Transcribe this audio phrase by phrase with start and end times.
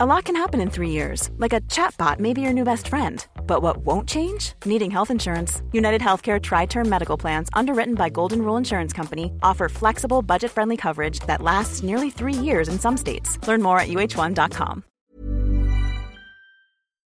[0.00, 2.86] A lot can happen in three years, like a chatbot may be your new best
[2.86, 3.26] friend.
[3.48, 4.52] But what won't change?
[4.64, 5.60] Needing health insurance.
[5.72, 10.52] United Healthcare Tri Term Medical Plans, underwritten by Golden Rule Insurance Company, offer flexible, budget
[10.52, 13.44] friendly coverage that lasts nearly three years in some states.
[13.48, 14.84] Learn more at uhone.com.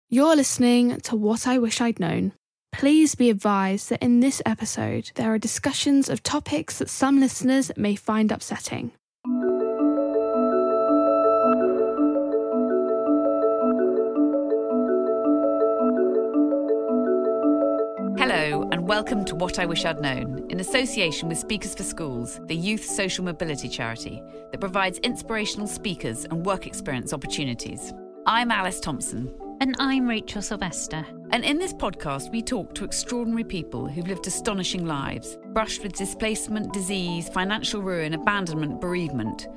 [0.08, 2.30] You're listening to What I Wish I'd Known.
[2.70, 7.72] Please be advised that in this episode, there are discussions of topics that some listeners
[7.76, 8.92] may find upsetting.
[18.88, 22.82] Welcome to What I Wish I'd Known, in association with Speakers for Schools, the youth
[22.82, 27.92] social mobility charity that provides inspirational speakers and work experience opportunities.
[28.24, 29.30] I'm Alice Thompson.
[29.60, 31.04] And I'm Rachel Sylvester.
[31.32, 35.92] And in this podcast, we talk to extraordinary people who've lived astonishing lives, brushed with
[35.92, 39.48] displacement, disease, financial ruin, abandonment, bereavement.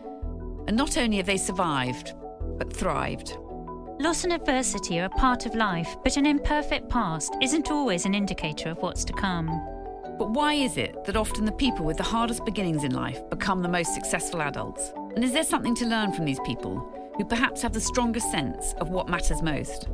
[0.67, 2.15] And not only have they survived,
[2.57, 3.37] but thrived.
[4.01, 8.15] Loss and adversity are a part of life, but an imperfect past isn't always an
[8.15, 9.45] indicator of what's to come.
[10.17, 13.61] But why is it that often the people with the hardest beginnings in life become
[13.61, 14.91] the most successful adults?
[15.15, 16.79] And is there something to learn from these people
[17.15, 19.87] who perhaps have the strongest sense of what matters most?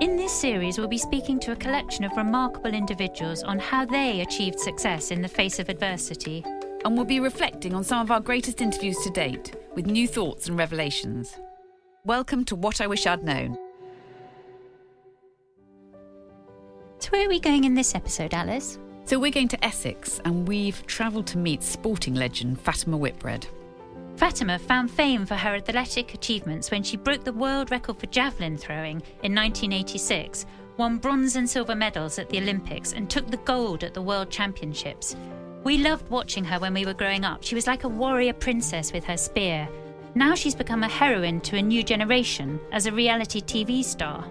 [0.00, 4.22] In this series, we'll be speaking to a collection of remarkable individuals on how they
[4.22, 6.42] achieved success in the face of adversity.
[6.86, 10.48] And we'll be reflecting on some of our greatest interviews to date with new thoughts
[10.48, 11.36] and revelations.
[12.04, 13.56] Welcome to What I Wish I'd Known.
[16.98, 18.80] So, where are we going in this episode, Alice?
[19.04, 23.46] So, we're going to Essex and we've travelled to meet sporting legend Fatima Whitbread.
[24.16, 28.58] Fatima found fame for her athletic achievements when she broke the world record for javelin
[28.58, 30.44] throwing in 1986,
[30.78, 34.28] won bronze and silver medals at the Olympics, and took the gold at the World
[34.28, 35.14] Championships.
[35.62, 37.44] We loved watching her when we were growing up.
[37.44, 39.68] She was like a warrior princess with her spear.
[40.14, 44.26] Now she's become a heroine to a new generation as a reality TV star.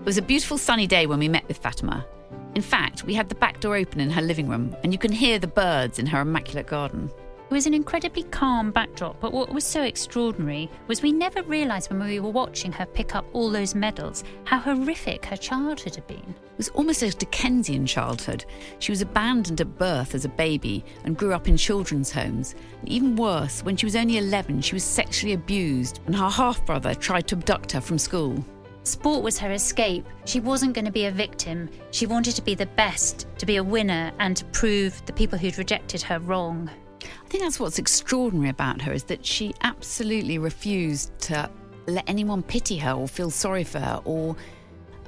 [0.00, 2.06] It was a beautiful sunny day when we met with Fatima.
[2.54, 5.12] In fact, we had the back door open in her living room, and you can
[5.12, 7.10] hear the birds in her immaculate garden.
[7.56, 11.88] It was an incredibly calm backdrop, but what was so extraordinary was we never realised
[11.88, 16.06] when we were watching her pick up all those medals how horrific her childhood had
[16.06, 16.18] been.
[16.18, 18.44] It was almost a Dickensian childhood.
[18.78, 22.54] She was abandoned at birth as a baby and grew up in children's homes.
[22.80, 26.62] And even worse, when she was only 11, she was sexually abused, and her half
[26.66, 28.44] brother tried to abduct her from school.
[28.82, 30.06] Sport was her escape.
[30.26, 31.70] She wasn't going to be a victim.
[31.90, 35.38] She wanted to be the best, to be a winner, and to prove the people
[35.38, 36.70] who'd rejected her wrong.
[37.24, 41.50] I think that's what's extraordinary about her is that she absolutely refused to
[41.86, 44.36] let anyone pity her or feel sorry for her or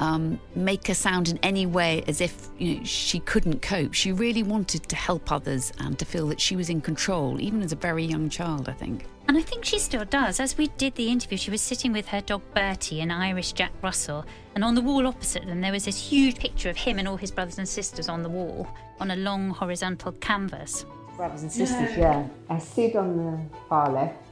[0.01, 3.95] um, make her sound in any way as if you know, she couldn't cope.
[3.95, 7.63] She really wanted to help others and to feel that she was in control, even
[7.63, 9.07] as a very young child, I think.
[9.27, 10.41] And I think she still does.
[10.41, 13.73] As we did the interview, she was sitting with her dog Bertie, an Irish Jack
[13.83, 17.07] Russell, and on the wall opposite them, there was this huge picture of him and
[17.07, 18.67] all his brothers and sisters on the wall
[19.01, 20.87] on a long horizontal canvas
[21.19, 22.27] brothers and sisters, yeah.
[22.49, 24.25] And Sid on the far left,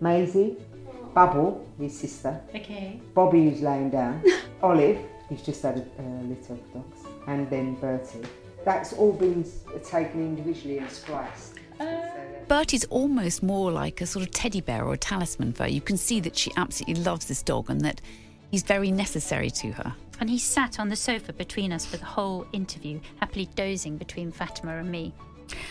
[0.00, 0.56] Maisie,
[1.14, 2.40] Bubble, his sister.
[2.54, 3.00] Okay.
[3.14, 4.24] Bobby, who's laying down.
[4.62, 4.98] Olive,
[5.28, 7.00] who's just had a, a litter of dogs.
[7.28, 8.22] And then Bertie.
[8.64, 9.44] That's all been
[9.84, 11.54] taken individually and spliced.
[11.78, 12.00] Uh,
[12.48, 15.68] Bertie's almost more like a sort of teddy bear or a talisman for her.
[15.68, 18.00] You can see that she absolutely loves this dog and that
[18.50, 19.94] he's very necessary to her.
[20.20, 24.32] And he sat on the sofa between us for the whole interview, happily dozing between
[24.32, 25.12] Fatima and me.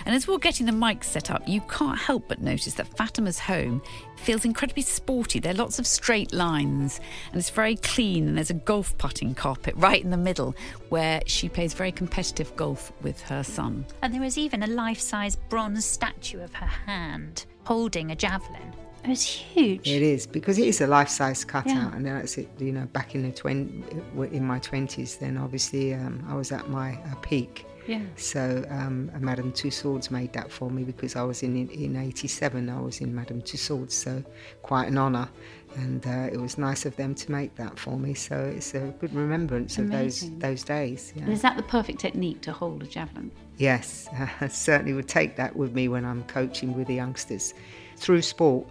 [0.06, 3.40] And as we're getting the mics set up, you can't help but notice that Fatima's
[3.40, 3.82] home
[4.18, 5.40] feels incredibly sporty.
[5.40, 7.00] There are lots of straight lines
[7.32, 10.56] and it's very clean, and there's a golf putting carpet right in the middle
[10.90, 13.86] where she plays very competitive golf with her son.
[14.02, 18.74] And there was even a life size bronze statue of her hand holding a javelin.
[19.04, 19.88] It was huge.
[19.88, 21.96] It is because it is a life-size cutout, yeah.
[21.96, 22.48] and that's it.
[22.60, 23.84] You know, back in the twen-
[24.32, 28.02] in my twenties, then obviously um, I was at my uh, peak, yeah.
[28.16, 32.70] So um, Madame Tussauds made that for me because I was in in '87.
[32.70, 34.24] I was in Madame Tussauds, so
[34.62, 35.28] quite an honour,
[35.76, 38.14] and uh, it was nice of them to make that for me.
[38.14, 40.36] So it's a good remembrance Amazing.
[40.36, 41.12] of those those days.
[41.16, 41.24] Yeah.
[41.24, 43.30] And is that the perfect technique to hold a javelin?
[43.58, 44.08] Yes,
[44.42, 47.54] I certainly would take that with me when I'm coaching with the youngsters.
[47.98, 48.68] Through sport,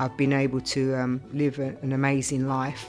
[0.00, 2.88] I've been able to um, live a, an amazing life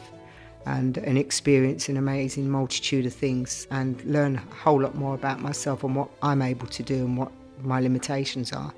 [0.68, 5.40] and, and experience an amazing multitude of things and learn a whole lot more about
[5.40, 7.32] myself and what I'm able to do and what
[7.62, 8.74] my limitations are.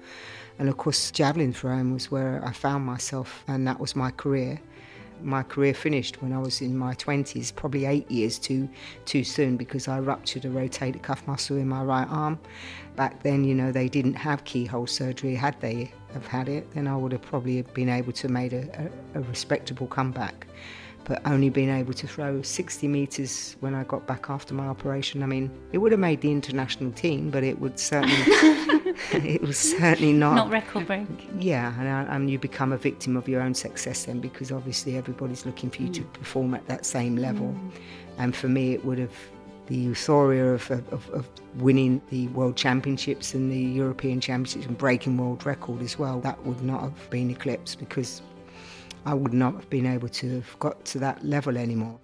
[0.59, 4.61] And of course, javelin throwing was where I found myself, and that was my career.
[5.21, 8.69] My career finished when I was in my 20s, probably eight years too
[9.05, 12.39] too soon because I ruptured a rotator cuff muscle in my right arm.
[12.95, 15.91] Back then, you know, they didn't have keyhole surgery, had they?
[16.13, 19.19] have had it, then I would have probably been able to have made a, a,
[19.19, 20.47] a respectable comeback.
[21.05, 25.23] But only being able to throw 60 metres when I got back after my operation,
[25.23, 28.15] I mean, it would have made the international team, but it would certainly,
[29.11, 30.35] it was certainly not.
[30.35, 31.07] Not record break.
[31.39, 34.97] Yeah, and, uh, and you become a victim of your own success then because obviously
[34.97, 36.13] everybody's looking for you to mm.
[36.13, 37.47] perform at that same level.
[37.47, 37.71] Mm.
[38.19, 39.13] And for me, it would have
[39.69, 45.15] the euphoria of, of, of winning the world championships and the European championships and breaking
[45.15, 46.19] world record as well.
[46.19, 48.21] That would not have been eclipsed because
[49.05, 51.99] I would not have been able to have got to that level anymore.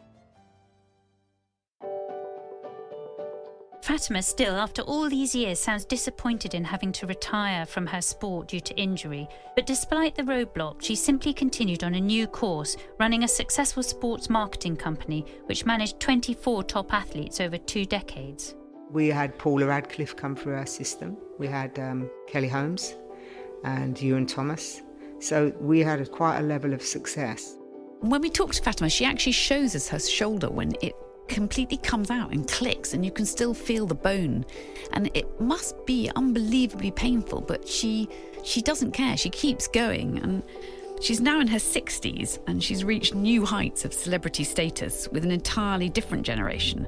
[3.86, 8.48] Fatima still, after all these years, sounds disappointed in having to retire from her sport
[8.48, 9.28] due to injury.
[9.56, 14.28] But despite the roadblock, she simply continued on a new course, running a successful sports
[14.28, 18.56] marketing company which managed 24 top athletes over two decades.
[18.90, 21.16] We had Paula Radcliffe come through our system.
[21.38, 22.96] We had um, Kelly Holmes
[23.64, 24.82] and Iwan Thomas.
[25.26, 27.58] So we had quite a level of success.
[28.02, 30.94] When we talk to Fatima, she actually shows us her shoulder when it
[31.28, 34.46] completely comes out and clicks, and you can still feel the bone.
[34.94, 38.08] And it must be unbelievably painful, but she
[38.44, 39.18] she doesn't care.
[39.18, 40.44] She keeps going, and
[41.02, 45.32] she's now in her 60s, and she's reached new heights of celebrity status with an
[45.32, 46.86] entirely different generation.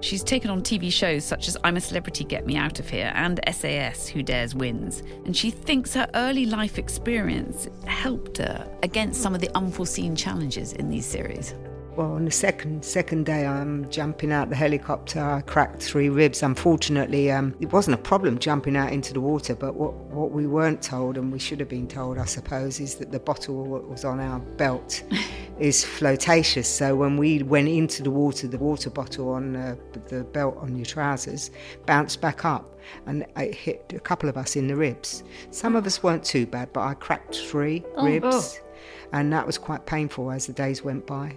[0.00, 3.12] She's taken on TV shows such as I'm a Celebrity, Get Me Out of Here
[3.14, 5.02] and SAS, Who Dares Wins.
[5.26, 10.72] And she thinks her early life experience helped her against some of the unforeseen challenges
[10.72, 11.54] in these series.
[12.00, 15.20] Well, on the second second day, I'm jumping out the helicopter.
[15.20, 16.42] I cracked three ribs.
[16.42, 19.54] Unfortunately, um, it wasn't a problem jumping out into the water.
[19.54, 22.94] But what, what we weren't told, and we should have been told, I suppose, is
[22.94, 25.02] that the bottle that was on our belt
[25.58, 26.64] is flotacious.
[26.64, 29.76] So when we went into the water, the water bottle on uh,
[30.08, 31.50] the belt on your trousers
[31.84, 35.22] bounced back up, and it hit a couple of us in the ribs.
[35.50, 38.58] Some of us weren't too bad, but I cracked three ribs
[39.12, 41.36] and that was quite painful as the days went by.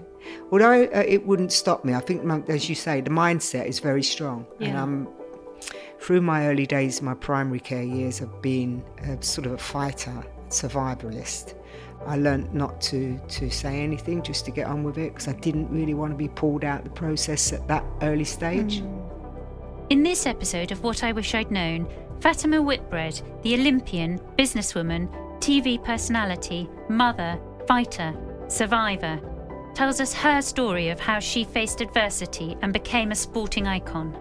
[0.52, 3.80] Although uh, it wouldn't stop me, I think, my, as you say, the mindset is
[3.80, 5.08] very strong, and I'm
[6.00, 10.24] through my early days, my primary care years of being a, sort of a fighter,
[10.50, 11.56] survivalist.
[12.06, 15.34] I learnt not to, to say anything, just to get on with it, because I
[15.34, 18.84] didn't really want to be pulled out the process at that early stage.
[19.90, 21.88] In this episode of What I Wish I'd Known,
[22.20, 25.10] Fatima Whitbread, the Olympian, businesswoman,
[25.40, 28.14] TV personality, mother, fighter,
[28.48, 29.20] survivor,
[29.74, 34.16] tells us her story of how she faced adversity and became a sporting icon.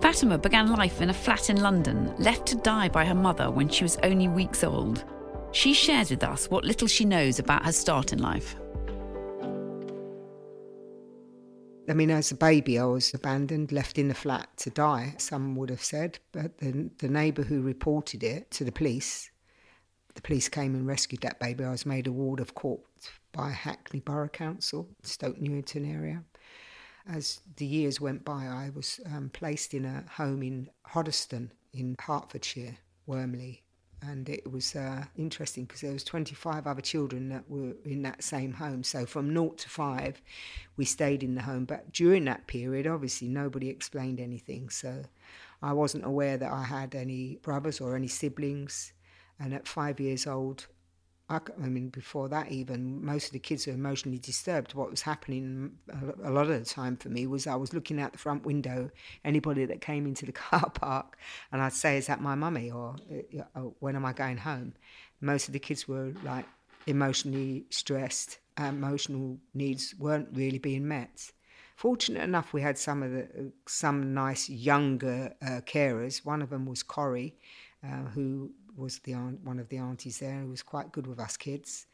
[0.00, 3.68] Fatima began life in a flat in London, left to die by her mother when
[3.68, 5.04] she was only weeks old.
[5.52, 8.56] She shares with us what little she knows about her start in life.
[11.88, 15.54] I mean, as a baby, I was abandoned, left in the flat to die, some
[15.54, 16.18] would have said.
[16.32, 19.30] But the, the neighbour who reported it to the police,
[20.14, 21.64] the police came and rescued that baby.
[21.64, 22.80] I was made a ward of court
[23.36, 26.24] by Hackney Borough Council, Stoke Newington area.
[27.06, 31.96] As the years went by, I was um, placed in a home in Hoddesdon in
[32.00, 33.62] Hertfordshire, Wormley.
[34.02, 38.22] And it was uh, interesting because there was 25 other children that were in that
[38.22, 38.82] same home.
[38.82, 40.20] So from naught to five,
[40.76, 41.64] we stayed in the home.
[41.64, 44.70] But during that period, obviously, nobody explained anything.
[44.70, 45.02] So
[45.62, 48.92] I wasn't aware that I had any brothers or any siblings.
[49.38, 50.66] And at five years old,
[51.28, 54.74] I, mean, before that, even most of the kids were emotionally disturbed.
[54.74, 58.00] What was happening a, a lot of the time for me was I was looking
[58.00, 58.90] out the front window,
[59.24, 61.18] anybody that came into the car park,
[61.50, 62.70] and I'd say, Is that my mummy?
[62.70, 64.74] Or "Uh, uh, when am I going home?
[65.20, 66.46] Most of the kids were like
[66.86, 71.32] emotionally stressed, emotional needs weren't really being met.
[71.74, 76.24] Fortunate enough, we had some of the some nice younger uh, carers.
[76.24, 77.34] One of them was Corrie,
[77.84, 81.18] uh, who was the aunt, one of the aunties there, who was quite good with
[81.18, 81.86] us kids.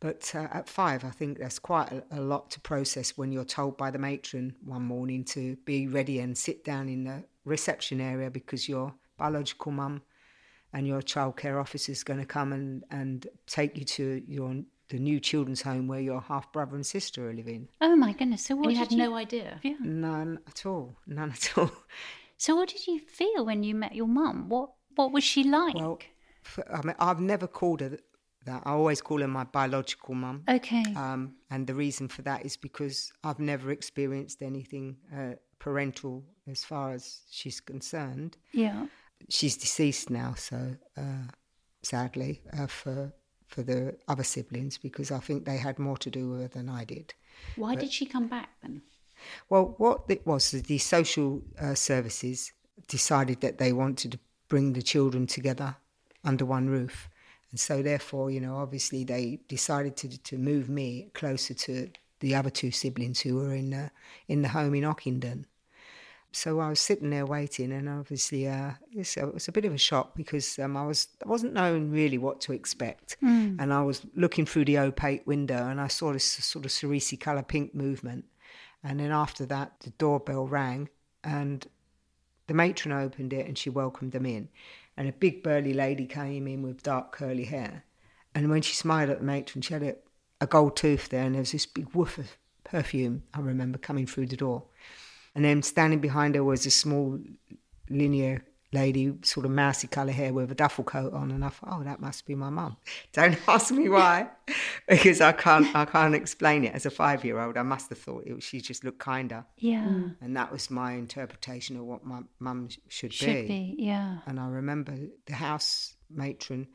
[0.00, 3.44] But uh, at five, I think that's quite a, a lot to process when you're
[3.44, 8.00] told by the matron one morning to be ready and sit down in the reception
[8.00, 10.02] area because your biological mum
[10.72, 14.56] and your childcare officer is going to come and, and take you to your
[14.88, 17.66] the new children's home where your half brother and sister are living.
[17.80, 18.44] Oh my goodness!
[18.44, 19.60] So what And you did had no idea.
[19.62, 19.76] Yeah.
[19.80, 20.96] None at all.
[21.06, 21.70] None at all.
[22.36, 24.48] So what did you feel when you met your mum?
[24.48, 25.76] What What was she like?
[25.76, 26.06] Well, f
[26.72, 27.98] I mean, I've never called her
[28.44, 28.62] that.
[28.64, 30.44] I always call her my biological mum.
[30.48, 30.84] okay.
[30.96, 36.64] Um, and the reason for that is because I've never experienced anything uh, parental as
[36.64, 38.36] far as she's concerned.
[38.52, 38.86] yeah.
[39.28, 41.28] She's deceased now, so uh,
[41.82, 43.12] sadly uh, for
[43.46, 46.68] for the other siblings because I think they had more to do with her than
[46.68, 47.14] I did.
[47.54, 48.82] Why did she come back then?
[49.48, 52.52] Well, what it was, the social uh, services
[52.88, 54.18] decided that they wanted to
[54.48, 55.76] bring the children together
[56.24, 57.08] under one roof.
[57.50, 62.34] And so, therefore, you know, obviously they decided to, to move me closer to the
[62.34, 63.88] other two siblings who were in, uh,
[64.28, 65.44] in the home in Ockendon.
[66.34, 69.78] So I was sitting there waiting, and obviously uh, it was a bit of a
[69.78, 73.56] shock because um, I was I wasn't knowing really what to expect, mm.
[73.60, 77.12] and I was looking through the opaque window, and I saw this sort of cerise
[77.20, 78.24] colour pink movement,
[78.82, 80.88] and then after that the doorbell rang,
[81.22, 81.66] and
[82.46, 84.48] the matron opened it and she welcomed them in,
[84.96, 87.84] and a big burly lady came in with dark curly hair,
[88.34, 89.96] and when she smiled at the matron, she had a,
[90.40, 94.06] a gold tooth there, and there was this big woof of perfume I remember coming
[94.06, 94.64] through the door.
[95.34, 97.18] And then standing behind her was a small
[97.88, 101.70] linear lady, sort of mousy colour hair with a duffel coat on, and I thought,
[101.72, 102.76] oh, that must be my mum.
[103.12, 104.28] Don't ask me why,
[104.88, 106.74] because I can't, I can't explain it.
[106.74, 109.44] As a five-year-old, I must have thought it, she just looked kinder.
[109.58, 110.16] Yeah, mm.
[110.20, 113.74] and that was my interpretation of what my mum should, should be.
[113.76, 113.76] be.
[113.78, 116.68] Yeah, and I remember the house matron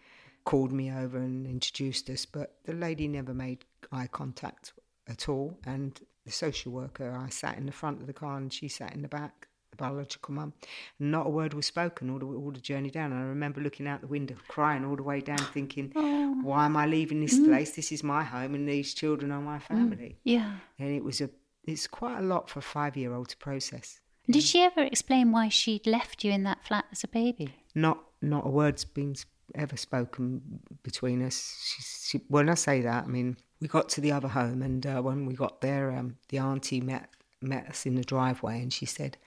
[0.45, 4.73] called me over and introduced us, but the lady never made eye contact
[5.07, 7.17] at all, and the social worker.
[7.17, 9.46] I sat in the front of the car and she sat in the back, the
[9.77, 10.53] biological mum.
[10.99, 13.11] Not a word was spoken all the, all the journey down.
[13.11, 16.39] And I remember looking out the window, crying all the way down, thinking, oh.
[16.41, 17.45] why am I leaving this mm.
[17.45, 17.75] place?
[17.75, 19.63] This is my home and these children are my mm.
[19.63, 20.09] family.
[20.09, 20.15] Mm.
[20.23, 20.53] Yeah.
[20.79, 21.29] And it was a,
[21.65, 23.99] it's quite a lot for a five year old to process.
[24.29, 27.55] Did she ever explain why she'd left you in that flat as a baby?
[27.73, 29.15] Not, not a word's been
[29.55, 30.41] ever spoken
[30.83, 31.57] between us.
[31.63, 34.85] She, she, when I say that, I mean, we got to the other home, and
[34.85, 38.73] uh, when we got there, um, the auntie met met us in the driveway, and
[38.73, 39.17] she said,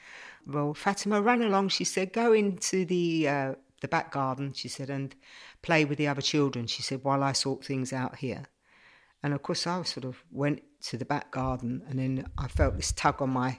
[0.47, 4.91] "Well, Fatima, ran along." She said, "Go into the uh, the back garden." She said,
[4.91, 5.15] "and
[5.63, 8.47] play with the other children." She said, "While I sort things out here."
[9.23, 12.77] And of course, I sort of went to the back garden, and then I felt
[12.77, 13.59] this tug on my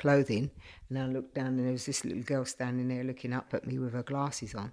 [0.00, 0.50] clothing.
[0.88, 3.66] And I looked down, and there was this little girl standing there looking up at
[3.66, 4.72] me with her glasses on.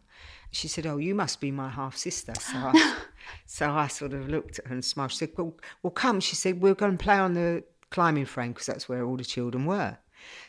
[0.51, 2.97] She said, "Oh, you must be my half sister." So, I,
[3.45, 5.11] so I sort of looked at her and smiled.
[5.11, 8.53] She said, "Well, well, come." She said, "We're going to play on the climbing frame
[8.53, 9.97] because that's where all the children were."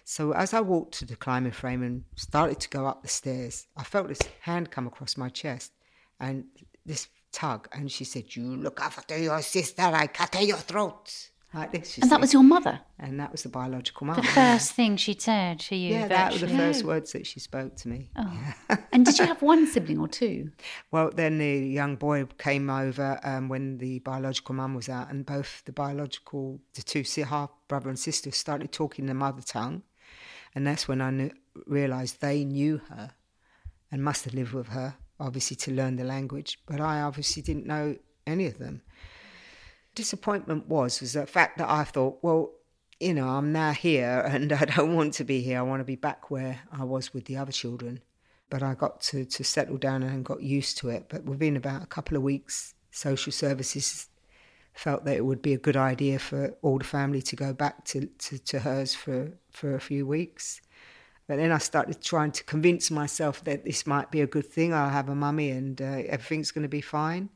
[0.05, 3.67] So as I walked to the climbing frame and started to go up the stairs,
[3.77, 5.73] I felt this hand come across my chest,
[6.19, 6.45] and
[6.85, 7.69] this tug.
[7.73, 9.83] And she said, "You look after your sister.
[9.83, 11.97] I cut her your throat." Like this.
[11.97, 12.11] and said.
[12.11, 12.81] that was your mother?
[12.99, 14.21] And that was the biological mother.
[14.21, 15.95] The first thing she said to you.
[15.95, 18.11] Yeah, that were the first words that she spoke to me.
[18.17, 18.55] Oh.
[18.69, 18.76] Yeah.
[18.93, 20.50] and did you have one sibling or two?
[20.90, 25.25] Well, then the young boy came over um, when the biological mum was out, and
[25.25, 29.83] both the biological, the two half brother and sister started talking the mother tongue.
[30.55, 31.31] And that's when I knew,
[31.67, 33.12] realised they knew her
[33.90, 36.59] and must have lived with her, obviously, to learn the language.
[36.67, 38.83] But I obviously didn't know any of them
[39.99, 42.52] disappointment was was the fact that I thought, well,
[43.00, 45.59] you know, I'm now here and I don't want to be here.
[45.59, 48.00] I want to be back where I was with the other children.
[48.49, 51.07] But I got to, to settle down and got used to it.
[51.09, 54.07] But within about a couple of weeks, social services
[54.73, 57.85] felt that it would be a good idea for all the family to go back
[57.87, 60.62] to, to, to hers for, for a few weeks.
[61.26, 64.73] But then I started trying to convince myself that this might be a good thing.
[64.73, 67.28] I'll have a mummy and uh, everything's going to be fine.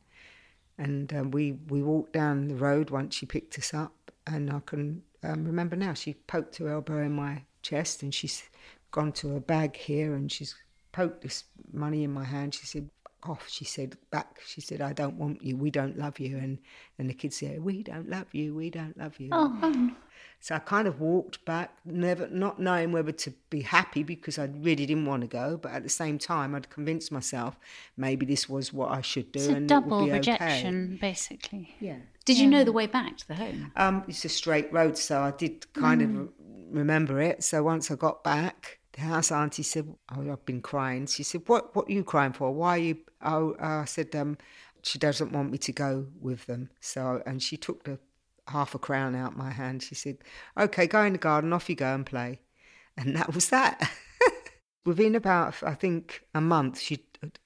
[0.77, 3.93] And um, we, we walked down the road once she picked us up,
[4.25, 8.43] and I can um, remember now she poked her elbow in my chest and she's
[8.91, 10.55] gone to a bag here and she's
[10.91, 12.53] poked this money in my hand.
[12.53, 12.89] She said,
[13.27, 13.47] off.
[13.49, 14.39] She said back.
[14.45, 15.57] She said, "I don't want you.
[15.57, 16.59] We don't love you." And
[16.97, 18.55] and the kids said, "We don't love you.
[18.55, 19.91] We don't love you." Oh.
[20.39, 24.49] So I kind of walked back, never not knowing whether to be happy because I
[24.57, 27.57] really didn't want to go, but at the same time, I'd convinced myself
[27.95, 30.97] maybe this was what I should do, it's and double it would be rejection, okay.
[30.99, 31.75] basically.
[31.79, 31.99] Yeah.
[32.25, 33.71] Did you know the way back to the home?
[33.77, 36.21] Um, it's a straight road, so I did kind mm.
[36.21, 36.29] of
[36.71, 37.43] remember it.
[37.43, 41.41] So once I got back, the house auntie said, "Oh, I've been crying." She said,
[41.47, 41.75] "What?
[41.75, 42.51] What are you crying for?
[42.51, 44.37] Why are you?" Oh, I said, um,
[44.83, 47.99] "She doesn't want me to go with them." So, and she took the
[48.47, 49.83] half a crown out my hand.
[49.83, 50.17] She said,
[50.57, 51.53] "Okay, go in the garden.
[51.53, 52.39] Off you go and play."
[52.95, 53.91] And that was that.
[54.85, 57.01] Within about, I think, a month, she'd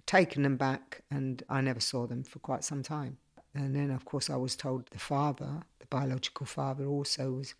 [0.05, 3.17] taken them back, and I never saw them for quite some time.
[3.55, 7.55] And then, of course, I was told the father, the biological father, also was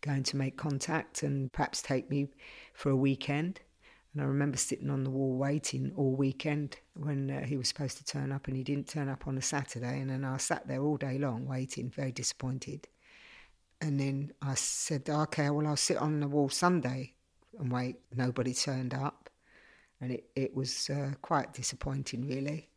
[0.00, 2.28] going to make contact and perhaps take me
[2.72, 3.60] for a weekend.
[4.12, 7.96] And I remember sitting on the wall waiting all weekend when uh, he was supposed
[7.96, 10.00] to turn up, and he didn't turn up on a Saturday.
[10.00, 12.88] And then I sat there all day long waiting, very disappointed.
[13.80, 17.14] And then I said, okay, well, I'll sit on the wall Sunday
[17.58, 17.96] and wait.
[18.14, 19.30] Nobody turned up.
[20.00, 22.68] And it, it was uh, quite disappointing, really.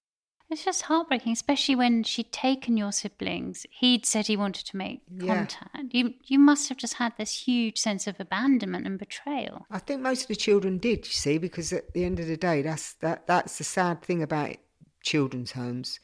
[0.49, 3.65] It's just heartbreaking, especially when she'd taken your siblings.
[3.71, 5.35] He'd said he wanted to make yeah.
[5.35, 5.93] contact.
[5.93, 9.65] You you must have just had this huge sense of abandonment and betrayal.
[9.71, 12.37] I think most of the children did, you see, because at the end of the
[12.37, 14.55] day, that's that that's the sad thing about
[15.01, 15.99] children's homes.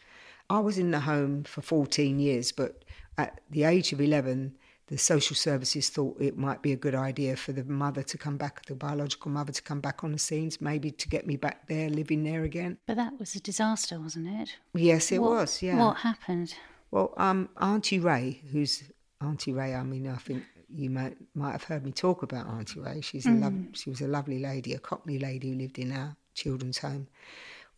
[0.49, 2.83] I was in the home for 14 years, but
[3.17, 4.57] at the age of 11,
[4.91, 8.35] the social services thought it might be a good idea for the mother to come
[8.35, 11.67] back, the biological mother to come back on the scenes, maybe to get me back
[11.67, 12.77] there, living there again.
[12.85, 14.49] But that was a disaster, wasn't it?
[14.73, 15.61] Yes, it What- was.
[15.61, 15.77] Yeah.
[15.83, 16.53] What happened?
[16.91, 18.83] Well, um, Auntie Ray, who's
[19.21, 22.81] Auntie Ray, I mean, I think you might might have heard me talk about Auntie
[22.81, 22.99] Ray.
[22.99, 26.17] She's a lov- she was a lovely lady, a Cockney lady who lived in our
[26.33, 27.07] children's home.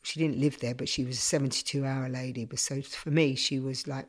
[0.02, 2.46] She didn't live there, but she was a seventy-two hour lady.
[2.46, 4.08] But so for me, she was like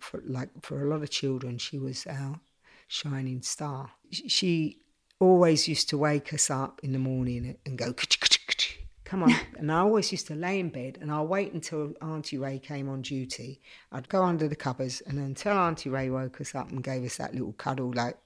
[0.00, 2.40] for, like for a lot of children, she was our
[2.86, 3.90] shining star.
[4.10, 4.80] She
[5.18, 8.72] always used to wake us up in the morning and go, "Kch, kch, kch,
[9.04, 9.34] come on.
[9.58, 12.88] and I always used to lay in bed and I'll wait until Auntie Ray came
[12.88, 13.60] on duty.
[13.92, 17.16] I'd go under the covers and until Auntie Ray woke us up and gave us
[17.16, 18.18] that little cuddle, like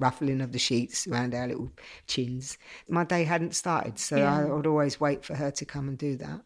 [0.00, 1.70] ruffling of the sheets around our little
[2.06, 2.56] chins,
[2.88, 3.98] my day hadn't started.
[3.98, 6.40] So I would always wait for her to come and do that.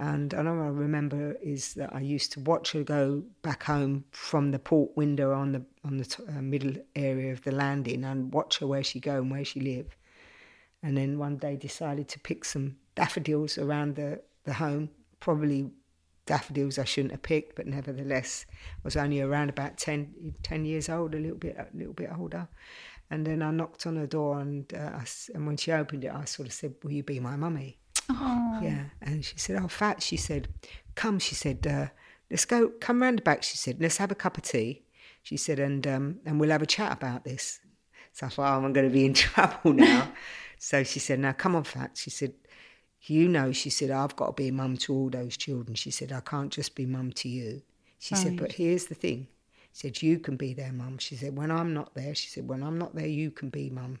[0.00, 4.52] And know I remember is that I used to watch her go back home from
[4.52, 8.32] the port window on the on the t- uh, middle area of the landing and
[8.32, 9.96] watch her where she go and where she live.
[10.82, 15.70] And then one day decided to pick some daffodils around the, the home, probably
[16.26, 20.88] daffodils I shouldn't have picked, but nevertheless, I was only around about 10, 10 years
[20.88, 22.46] old, a little bit a little bit older.
[23.10, 25.04] And then I knocked on her door, and uh, I
[25.34, 27.78] and when she opened it, I sort of said, "Will you be my mummy?"
[28.62, 30.48] Yeah, and she said, "Oh, fat." She said,
[30.94, 31.86] "Come," she said, uh,
[32.30, 32.68] "Let's go.
[32.80, 34.82] Come round the back." She said, "Let's have a cup of tea."
[35.28, 37.60] She said, "And um, and we'll have a chat about this."
[38.12, 40.10] So I thought, oh, I'm going to be in trouble now.
[40.58, 42.32] so she said, "Now come on, fat." She said,
[43.02, 45.90] "You know," she said, "I've got to be a mum to all those children." She
[45.90, 47.60] said, "I can't just be mum to you."
[47.98, 49.28] She said, "But here's the thing."
[49.74, 52.48] She said, "You can be their mum." She said, "When I'm not there," she said,
[52.48, 54.00] "When I'm not there, you can be mum."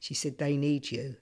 [0.00, 1.14] She said, "They need you."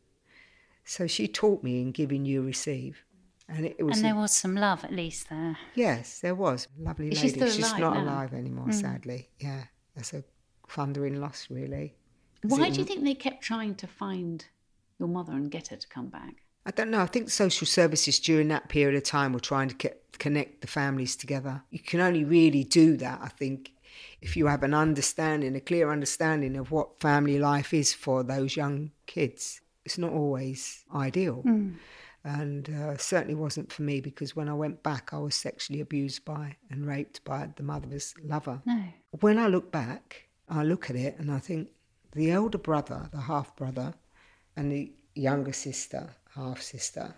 [0.83, 3.05] So she taught me in giving you receive.
[3.49, 5.57] And it, it was And a- there was some love, at least there.
[5.75, 6.69] Yes, there was.
[6.79, 7.17] Lovely lady.
[7.17, 8.03] she still She's alive not now?
[8.05, 8.75] alive anymore, mm.
[8.75, 9.29] sadly.
[9.41, 9.65] Yeah.
[9.95, 10.25] That's a
[10.69, 11.95] thundering loss, really.
[12.43, 14.45] Why do you think they kept trying to find
[14.99, 16.37] your mother and get her to come back?
[16.65, 17.01] I don't know.
[17.01, 21.15] I think social services during that period of time were trying to connect the families
[21.17, 21.63] together.
[21.71, 23.73] You can only really do that, I think,
[24.21, 28.57] if you have an understanding, a clear understanding of what family life is for those
[28.57, 29.61] young kids.
[29.85, 31.43] It's not always ideal.
[31.45, 31.75] Mm.
[32.25, 36.25] And uh, certainly wasn't for me because when I went back, I was sexually abused
[36.25, 38.63] by and raped by the mother's lover.
[38.65, 38.85] No.
[39.21, 41.69] When I look back, I look at it and I think
[42.13, 43.95] the elder brother, the half brother,
[44.57, 47.15] and the younger sister, half sister,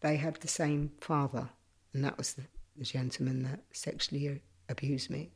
[0.00, 1.48] they had the same father,
[1.94, 2.42] and that was the,
[2.76, 5.30] the gentleman that sexually abused me.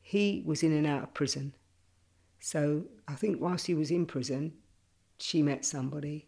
[0.00, 1.54] He was in and out of prison.
[2.38, 4.52] So I think whilst he was in prison,
[5.18, 6.26] she met somebody,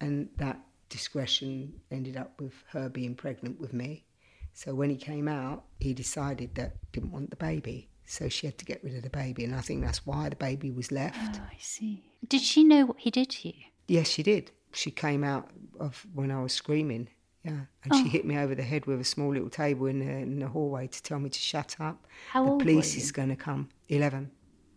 [0.00, 0.58] and that
[0.88, 4.04] discretion ended up with her being pregnant with me.
[4.52, 7.88] So when he came out, he decided that he didn't want the baby.
[8.06, 10.34] So she had to get rid of the baby, and I think that's why the
[10.36, 11.16] baby was left.
[11.40, 12.02] Oh, I see.
[12.26, 13.54] Did she know what he did to you?
[13.86, 14.50] Yes, she did.
[14.72, 17.08] She came out of when I was screaming.
[17.44, 20.10] Yeah, and she hit me over the head with a small little table in the,
[20.10, 22.06] in the hallway to tell me to shut up.
[22.30, 23.68] How the old police is going to come.
[23.88, 24.30] Eleven.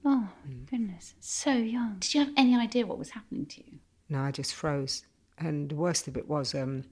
[0.05, 0.69] Oh, Mm.
[0.69, 1.15] goodness.
[1.19, 1.97] So young.
[1.99, 3.79] Did you have any idea what was happening to you?
[4.09, 5.05] No, I just froze.
[5.45, 6.84] And the worst of it was um,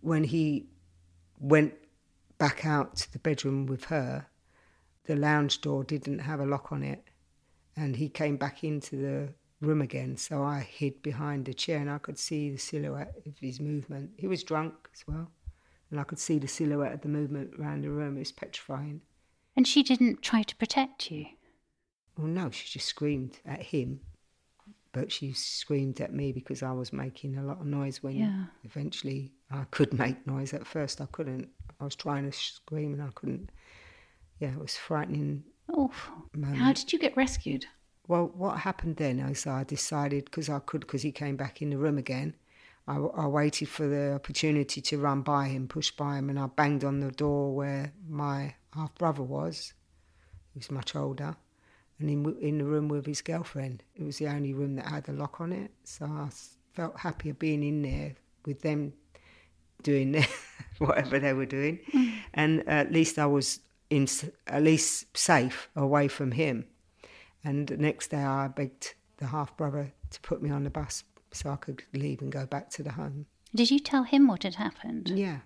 [0.00, 0.66] when he
[1.38, 1.74] went
[2.38, 4.26] back out to the bedroom with her,
[5.04, 7.04] the lounge door didn't have a lock on it.
[7.76, 10.16] And he came back into the room again.
[10.16, 14.10] So I hid behind a chair and I could see the silhouette of his movement.
[14.18, 15.30] He was drunk as well.
[15.90, 18.16] And I could see the silhouette of the movement around the room.
[18.16, 19.02] It was petrifying.
[19.56, 21.26] And she didn't try to protect you?
[22.16, 24.00] Well, no, she just screamed at him,
[24.92, 28.44] but she screamed at me because I was making a lot of noise when Yeah.
[28.64, 30.52] eventually I could make noise.
[30.52, 31.48] At first, I couldn't.
[31.80, 33.50] I was trying to scream and I couldn't.
[34.38, 35.44] Yeah, it was frightening.
[35.72, 36.14] Awful.
[36.34, 36.58] Moment.
[36.58, 37.66] How did you get rescued?
[38.08, 41.70] Well, what happened then is I decided because I could, because he came back in
[41.70, 42.34] the room again.
[42.88, 46.46] I, I waited for the opportunity to run by him, push by him, and I
[46.46, 49.72] banged on the door where my half brother was.
[50.52, 51.36] He was much older,
[52.02, 53.82] and in in the room with his girlfriend.
[53.94, 56.28] It was the only room that had a lock on it, so I
[56.74, 58.92] felt happier being in there with them
[59.82, 60.24] doing
[60.78, 62.12] whatever they were doing, mm.
[62.34, 63.60] and at least I was
[63.90, 64.06] in
[64.46, 66.66] at least safe away from him.
[67.44, 71.04] And the next day, I begged the half brother to put me on the bus
[71.32, 73.26] so I could leave and go back to the home.
[73.54, 75.08] Did you tell him what had happened?
[75.08, 75.40] Yeah,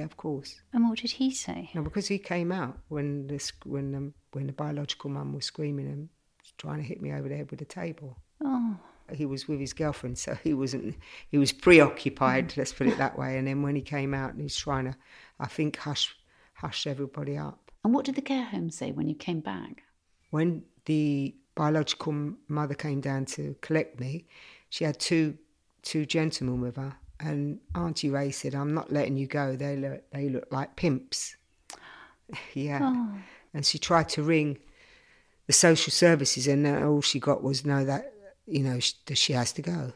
[0.00, 0.60] yeah, of course.
[0.72, 1.70] And what did he say?
[1.74, 5.86] No, because he came out when this when um, when the biological mum was screaming
[5.86, 6.08] and
[6.56, 8.16] trying to hit me over the head with a table.
[8.42, 8.76] Oh,
[9.12, 10.96] He was with his girlfriend, so he wasn't.
[11.28, 12.56] He was preoccupied.
[12.56, 13.36] Let's put it that way.
[13.36, 14.96] And then when he came out and he's trying to,
[15.38, 16.16] I think hush
[16.54, 17.70] hush everybody up.
[17.84, 19.82] And what did the care home say when you came back?
[20.30, 24.24] When the biological mother came down to collect me,
[24.70, 25.36] she had two
[25.82, 29.56] two gentlemen with her, and Auntie Ray said, "I'm not letting you go.
[29.56, 31.36] They look they look like pimps."
[32.54, 33.06] yeah,
[33.54, 34.58] and she tried to ring
[35.46, 38.12] the social services, and uh, all she got was no that
[38.46, 39.92] you know sh- that she has to go,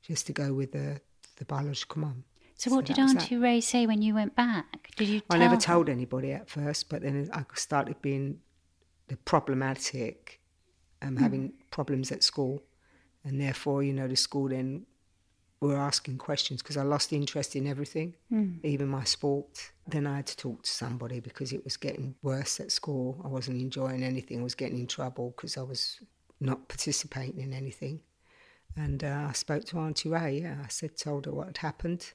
[0.00, 1.00] she has to go with the
[1.36, 2.24] the biological mum.
[2.56, 4.90] So, what So did Auntie Ray say when you went back?
[4.96, 5.22] Did you?
[5.30, 5.60] I never her?
[5.60, 8.38] told anybody at first, but then I started being
[9.08, 10.40] the problematic,
[11.02, 12.62] um, having problems at school,
[13.24, 14.86] and therefore, you know, the school then
[15.60, 18.14] were asking questions because I lost interest in everything,
[18.62, 19.72] even my sport.
[19.86, 23.20] Then I had to talk to somebody because it was getting worse at school.
[23.24, 24.40] I wasn't enjoying anything.
[24.40, 26.00] I was getting in trouble because I was
[26.40, 28.00] not participating in anything.
[28.76, 30.40] And uh, I spoke to Auntie Ray.
[30.42, 32.12] Yeah, I said, told her what had happened,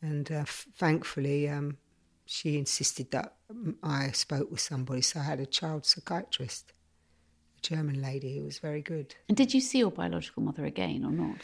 [0.00, 1.78] and uh, f- thankfully, um,
[2.26, 5.02] she insisted that mm, I spoke with somebody.
[5.02, 6.72] So I had a child psychiatrist,
[7.62, 9.14] German lady who was very good.
[9.28, 11.36] And did you see your biological mother again or not?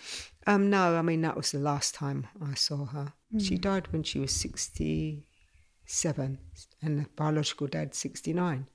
[0.46, 3.12] Um, no, I mean that was the last time I saw her.
[3.38, 6.38] She died when she was sixty-seven,
[6.80, 8.66] and the biological dad sixty-nine.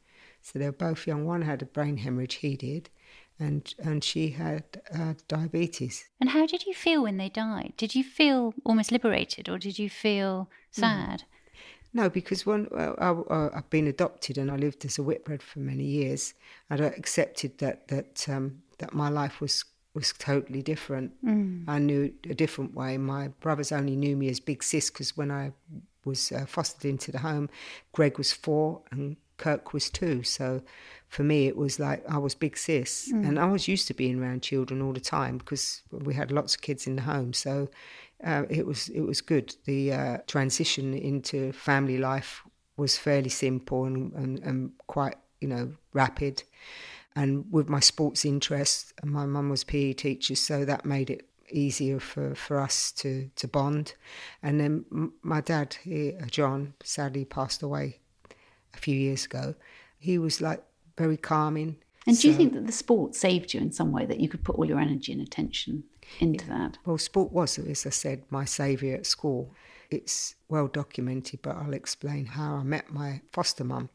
[0.41, 1.25] So they were both young.
[1.25, 2.89] One had a brain hemorrhage, he did,
[3.39, 6.05] and and she had uh, diabetes.
[6.19, 7.73] And how did you feel when they died?
[7.77, 11.23] Did you feel almost liberated, or did you feel sad?
[11.93, 15.59] No, because when I, I, I've been adopted and I lived as a Whitbread for
[15.59, 16.33] many years,
[16.69, 21.11] I'd accepted that that um, that my life was was totally different.
[21.67, 22.97] I knew a different way.
[22.97, 25.51] My brothers only knew me as Big Sis because when I
[26.05, 27.49] was uh, fostered into the home,
[27.91, 30.23] Greg was four and Kirk was two.
[30.23, 30.61] So
[31.09, 34.21] for me, it was like I was Big Sis, and I was used to being
[34.21, 37.33] around children all the time because we had lots of kids in the home.
[37.33, 37.69] So
[38.23, 39.55] uh, it was it was good.
[39.65, 42.43] The uh, transition into family life
[42.77, 46.43] was fairly simple and, and, and quite you know rapid.
[47.15, 51.99] And with my sports interests, my mum was PE teacher, so that made it easier
[51.99, 53.95] for, for us to, to bond.
[54.41, 57.99] And then my dad, he, uh, John, sadly passed away
[58.73, 59.55] a few years ago.
[59.97, 60.63] He was like
[60.97, 61.77] very calming.
[62.07, 64.43] And do you think that the sport saved you in some way, that you could
[64.43, 65.83] put all your energy and attention
[66.19, 66.77] into that?
[66.85, 69.53] Well, sport was, as I said, my saviour at school.
[69.89, 73.89] It's well documented, but I'll explain how I met my foster mum.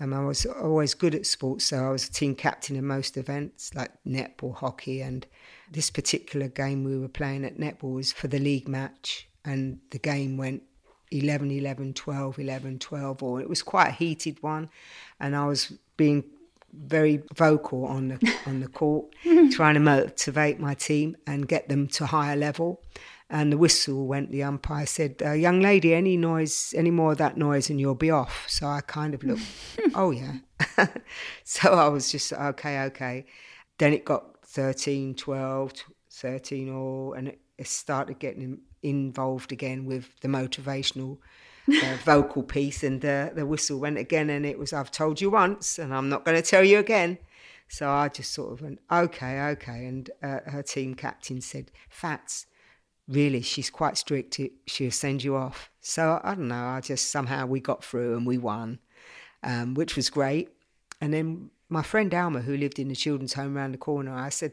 [0.00, 3.16] Um, I was always good at sports, so I was a team captain in most
[3.16, 5.26] events like netball, hockey, and
[5.70, 9.98] this particular game we were playing at netball was for the league match, and the
[9.98, 10.62] game went
[11.10, 14.70] 11 11, 12 11, 12, or it was quite a heated one,
[15.18, 16.24] and I was being
[16.72, 19.14] very vocal on the on the court,
[19.52, 22.82] trying to motivate my team and get them to higher level.
[23.30, 24.30] And the whistle went.
[24.30, 27.94] The umpire said, uh, "Young lady, any noise, any more of that noise, and you'll
[27.94, 29.42] be off." So I kind of looked,
[29.94, 30.36] "Oh yeah."
[31.44, 33.26] so I was just okay, okay.
[33.78, 35.72] Then it got 13, 12,
[36.10, 41.18] 13 all, and it, it started getting involved again with the motivational
[41.84, 45.78] uh, vocal piece, and the whistle went again, and it was, "I've told you once,
[45.78, 47.18] and I'm not going to tell you again."
[47.68, 52.46] So I just sort of went, "Okay, okay," and uh, her team captain said, "Fats."
[53.06, 54.38] Really, she's quite strict.
[54.66, 55.70] She'll send you off.
[55.80, 56.66] So I don't know.
[56.66, 58.80] I just somehow we got through and we won,
[59.42, 60.50] um, which was great.
[61.00, 64.28] And then my friend Alma, who lived in the children's home around the corner, I
[64.28, 64.52] said,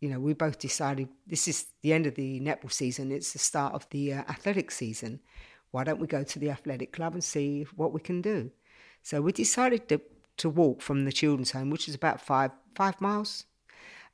[0.00, 3.12] you know, we both decided this is the end of the netball season.
[3.12, 5.20] It's the start of the uh, athletic season.
[5.72, 8.50] Why don't we go to the athletic club and see what we can do?
[9.02, 10.00] So we decided to
[10.38, 13.44] to walk from the children's home, which is about five five miles.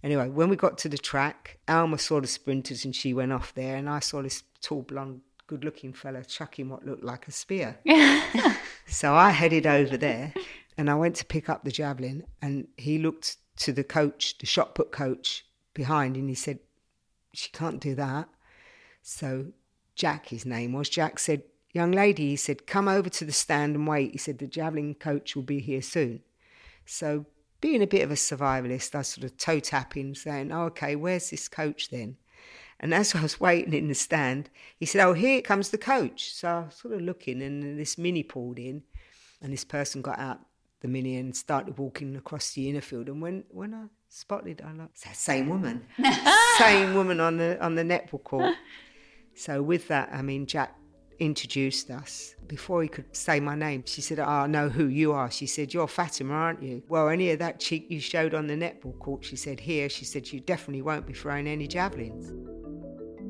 [0.02, 3.52] Anyway, when we got to the track, Alma saw the sprinters and she went off
[3.54, 7.78] there, and I saw this tall, blonde, good-looking fella chucking what looked like a spear.
[8.86, 10.32] so I headed over there,
[10.76, 14.46] and I went to pick up the javelin, and he looked to the coach, the
[14.46, 15.44] shot put coach
[15.74, 16.60] behind, and he said,
[17.34, 18.28] "She can't do that."
[19.02, 19.46] So
[19.98, 23.76] Jack, his name was, Jack said, Young lady, he said, come over to the stand
[23.76, 24.12] and wait.
[24.12, 26.20] He said, the javelin coach will be here soon.
[26.86, 27.26] So,
[27.60, 31.28] being a bit of a survivalist, I sort of toe tapping, saying, oh, okay, where's
[31.28, 32.16] this coach then?
[32.80, 36.32] And as I was waiting in the stand, he said, oh, here comes the coach.
[36.32, 38.84] So I was sort of looking, and this mini pulled in,
[39.42, 40.40] and this person got out
[40.80, 43.08] the mini and started walking across the inner field.
[43.08, 45.84] And when, when I spotted, I like, it's that same woman,
[46.58, 48.54] same woman on the on the netball court.
[49.38, 50.76] So with that, I mean, Jack
[51.20, 52.34] introduced us.
[52.48, 55.30] Before he could say my name, she said, oh, I know who you are.
[55.30, 56.82] She said, You're Fatima, aren't you?
[56.88, 60.04] Well, any of that cheek you showed on the netball court, she said, Here, she
[60.04, 62.32] said, You definitely won't be throwing any javelins.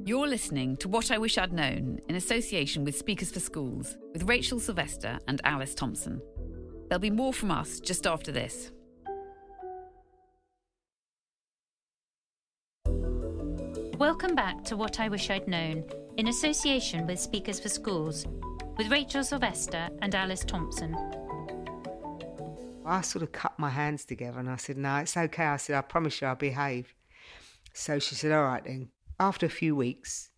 [0.09, 4.23] You're listening to What I Wish I'd Known in association with Speakers for Schools with
[4.23, 6.23] Rachel Sylvester and Alice Thompson.
[6.89, 8.71] There'll be more from us just after this.
[13.99, 15.83] Welcome back to What I Wish I'd Known
[16.19, 18.29] in association with Speakers for Schools
[18.77, 20.95] with Rachel Sylvester and Alice Thompson.
[22.87, 25.47] I sort of cut my hands together and I said, No, it's okay.
[25.47, 26.95] I said, I promise you I'll behave.
[27.73, 28.91] So she said, All right then.
[29.19, 30.31] After a few weeks,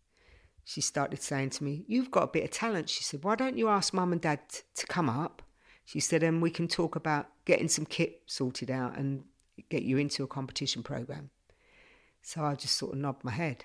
[0.64, 2.88] she started saying to me, You've got a bit of talent.
[2.88, 5.42] She said, Why don't you ask mum and dad t- to come up?
[5.84, 9.24] She said, And we can talk about getting some kit sorted out and
[9.68, 11.28] get you into a competition program.
[12.22, 13.64] So I just sort of nodded my head.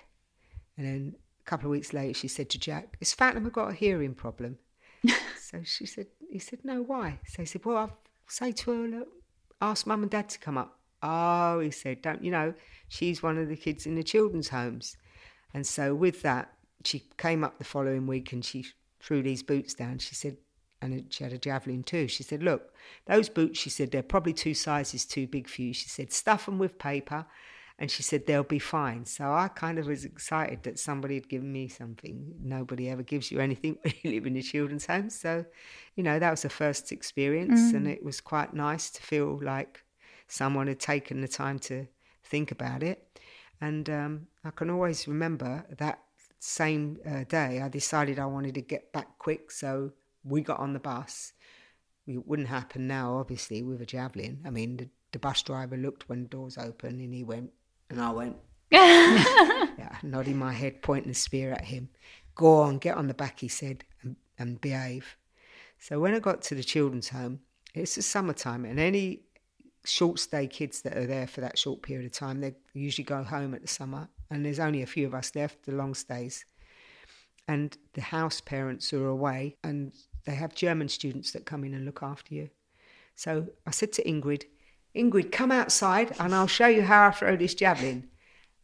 [0.76, 3.74] And then a couple of weeks later, she said to Jack, Has Fatima got a
[3.74, 4.58] hearing problem?
[5.40, 7.20] so she said, He said, No, why?
[7.26, 9.08] So he said, Well, I'll say to her, Look,
[9.60, 10.78] ask mum and dad to come up.
[11.02, 12.54] Oh, he said, Don't you know,
[12.88, 14.96] she's one of the kids in the children's homes.
[15.54, 16.52] And so with that,
[16.84, 18.66] she came up the following week and she
[19.00, 19.98] threw these boots down.
[19.98, 20.36] She said,
[20.82, 22.08] and she had a javelin too.
[22.08, 22.74] She said, Look,
[23.06, 25.72] those boots, she said, they're probably two sizes too big for you.
[25.72, 27.26] She said, Stuff them with paper.
[27.78, 29.04] And she said, They'll be fine.
[29.04, 32.34] So I kind of was excited that somebody had given me something.
[32.42, 35.10] Nobody ever gives you anything when you live in a children's home.
[35.10, 35.44] So,
[35.94, 37.72] you know, that was the first experience.
[37.72, 39.84] And it was quite nice to feel like
[40.28, 41.86] someone had taken the time to
[42.24, 43.20] think about it.
[43.60, 46.00] And um, I can always remember that
[46.38, 49.50] same uh, day, I decided I wanted to get back quick.
[49.50, 49.92] So
[50.24, 51.32] we got on the bus.
[52.06, 54.40] It wouldn't happen now, obviously, with a javelin.
[54.44, 57.50] I mean, the, the bus driver looked when the doors opened and he went,
[57.90, 58.36] and I went,
[58.70, 61.88] yeah, nodding my head, pointing the spear at him.
[62.34, 65.16] Go on, get on the back, he said, and, and behave.
[65.78, 67.40] So when I got to the children's home,
[67.74, 69.20] it's the summertime, and any
[69.84, 73.22] short stay kids that are there for that short period of time, they usually go
[73.22, 76.44] home at the summer, and there's only a few of us left, the long stays.
[77.48, 79.92] And the house parents are away, and
[80.24, 82.50] they have German students that come in and look after you.
[83.14, 84.44] So I said to Ingrid,
[84.96, 88.08] Ingrid, come outside and I'll show you how I throw this javelin.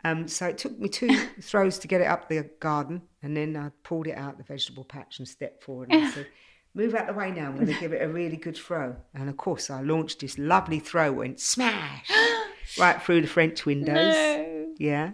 [0.04, 3.56] Um, so it took me two throws to get it up the garden, and then
[3.56, 6.26] I pulled it out the vegetable patch and stepped forward and I said,
[6.74, 8.96] Move out the way now, I'm going to give it a really good throw.
[9.12, 12.10] And of course, I launched this lovely throw, went smash
[12.78, 14.48] right through the French windows.
[14.78, 15.12] Yeah.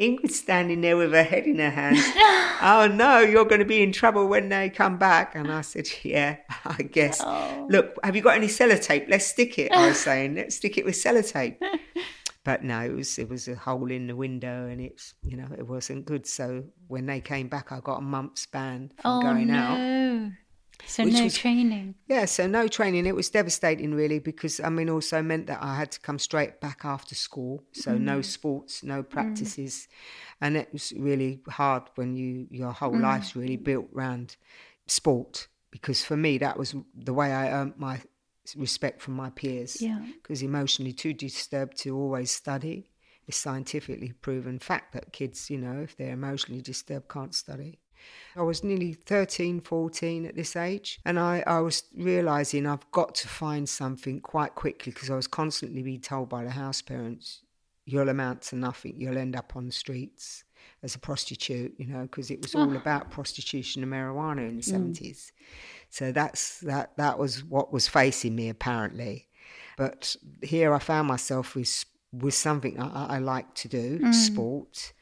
[0.00, 2.00] Ingrid's standing there with her head in her hands.
[2.62, 5.34] oh no, you're going to be in trouble when they come back.
[5.36, 7.20] And I said, Yeah, I guess.
[7.24, 7.66] Oh.
[7.70, 9.08] Look, have you got any sellotape?
[9.08, 9.70] Let's stick it.
[9.72, 11.56] I was saying, let's stick it with sellotape.
[12.44, 15.48] But no, it was it was a hole in the window, and it's you know
[15.56, 16.26] it wasn't good.
[16.26, 19.54] So when they came back, I got a month's ban from Oh going no.
[19.54, 20.32] out.
[20.86, 21.94] So no was- training.
[22.08, 23.06] Yeah, so no training.
[23.06, 26.60] It was devastating, really, because I mean, also meant that I had to come straight
[26.60, 27.62] back after school.
[27.72, 28.24] So no mm.
[28.24, 29.08] sports, no mm.
[29.08, 29.88] practices,
[30.40, 33.02] and it was really hard when you your whole mm.
[33.02, 34.36] life's really built around
[34.86, 35.48] sport.
[35.70, 38.00] Because for me, that was the way I earned my
[38.56, 39.80] respect from my peers.
[39.80, 40.00] Yeah.
[40.22, 42.90] Because emotionally too disturbed to always study.
[43.26, 47.80] It's scientifically proven fact that kids, you know, if they're emotionally disturbed, can't study.
[48.36, 53.14] I was nearly 13, 14 at this age, and I, I was realizing I've got
[53.16, 57.42] to find something quite quickly because I was constantly being told by the house parents,
[57.84, 60.44] you'll amount to nothing, you'll end up on the streets
[60.82, 62.60] as a prostitute, you know, because it was ah.
[62.60, 64.98] all about prostitution and marijuana in the mm.
[64.98, 65.32] 70s.
[65.90, 69.28] So that's that that was what was facing me apparently.
[69.76, 74.14] But here I found myself with with something I, I I like to do, mm.
[74.14, 74.92] sport.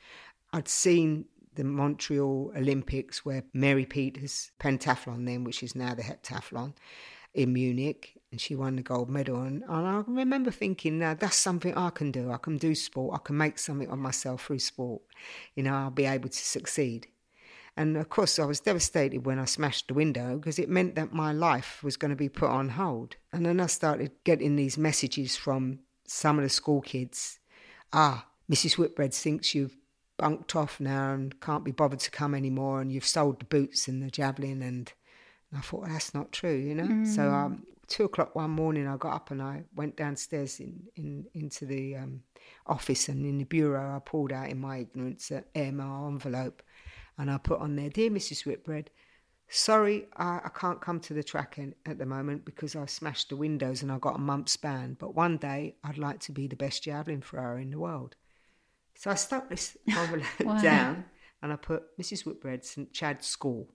[0.52, 6.74] I'd seen the Montreal Olympics where Mary Peters, pentathlon then, which is now the heptathlon,
[7.34, 9.40] in Munich, and she won the gold medal.
[9.42, 12.30] And, and I remember thinking, now that's something I can do.
[12.30, 13.18] I can do sport.
[13.18, 15.02] I can make something of myself through sport.
[15.54, 17.06] You know, I'll be able to succeed.
[17.74, 21.14] And of course, I was devastated when I smashed the window because it meant that
[21.14, 23.16] my life was going to be put on hold.
[23.32, 27.38] And then I started getting these messages from some of the school kids
[27.92, 28.78] Ah, Mrs.
[28.78, 29.76] Whitbread thinks you've
[30.22, 33.88] bunked off now and can't be bothered to come anymore, and you've sold the boots
[33.88, 34.62] and the javelin.
[34.62, 34.92] And
[35.56, 37.04] I thought, that's not true, you know?
[37.04, 41.26] So, um, two o'clock one morning, I got up and I went downstairs in, in
[41.34, 42.22] into the um,
[42.66, 46.62] office, and in the bureau, I pulled out in my ignorance an AMR envelope
[47.18, 48.44] and I put on there, Dear Mrs.
[48.46, 48.90] Whitbread,
[49.48, 53.28] sorry, I, I can't come to the track in, at the moment because I smashed
[53.28, 56.46] the windows and I got a month's ban, but one day I'd like to be
[56.46, 58.16] the best javelin thrower in the world.
[59.02, 61.04] So I stuck this envelope down
[61.42, 62.24] and I put Mrs.
[62.24, 62.92] Whitbread, St.
[62.92, 63.68] Chad's School.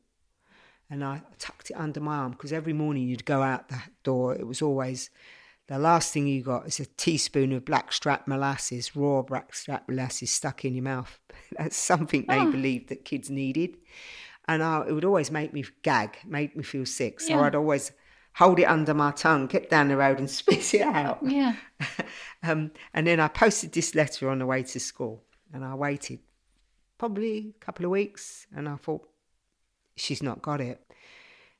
[0.89, 4.33] And I tucked it under my arm because every morning you'd go out that door,
[4.33, 5.09] it was always
[5.67, 10.63] the last thing you got is a teaspoon of blackstrap molasses, raw blackstrap molasses stuck
[10.63, 11.19] in your mouth.
[11.57, 12.49] That's something they Oh.
[12.49, 13.75] believed that kids needed.
[14.47, 17.19] And I, it would always make me gag, make me feel sick.
[17.19, 17.41] So Yeah.
[17.41, 17.91] I'd always
[18.37, 21.19] hold it under my tongue, get down the road and spit it out.
[21.23, 21.55] Yeah.
[22.43, 26.19] um, and then I posted this letter on the way to school and I waited
[26.99, 29.09] probably a couple of weeks and I thought,
[29.95, 30.79] she's not got it.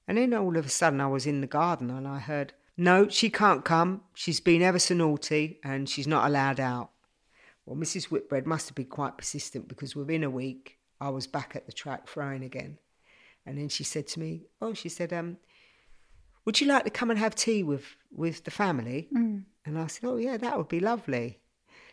[0.07, 3.09] And then all of a sudden I was in the garden and I heard, no,
[3.09, 4.01] she can't come.
[4.13, 6.91] She's been ever so naughty and she's not allowed out.
[7.65, 8.05] Well, Mrs.
[8.05, 11.73] Whitbread must have been quite persistent because within a week I was back at the
[11.73, 12.77] track throwing again.
[13.47, 15.37] And then she said to me, oh, she said, um,
[16.47, 19.09] would you like to come and have tea with, with the family?
[19.65, 21.39] And I said, oh, yeah, that would be lovely.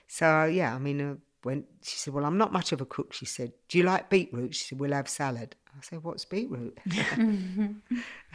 [0.07, 3.13] So, yeah, I mean, uh, when she said, well, I'm not much of a cook,
[3.13, 4.55] she said, do you like beetroot?
[4.55, 5.57] She said, we'll have salad.
[5.77, 6.79] I said, what's beetroot?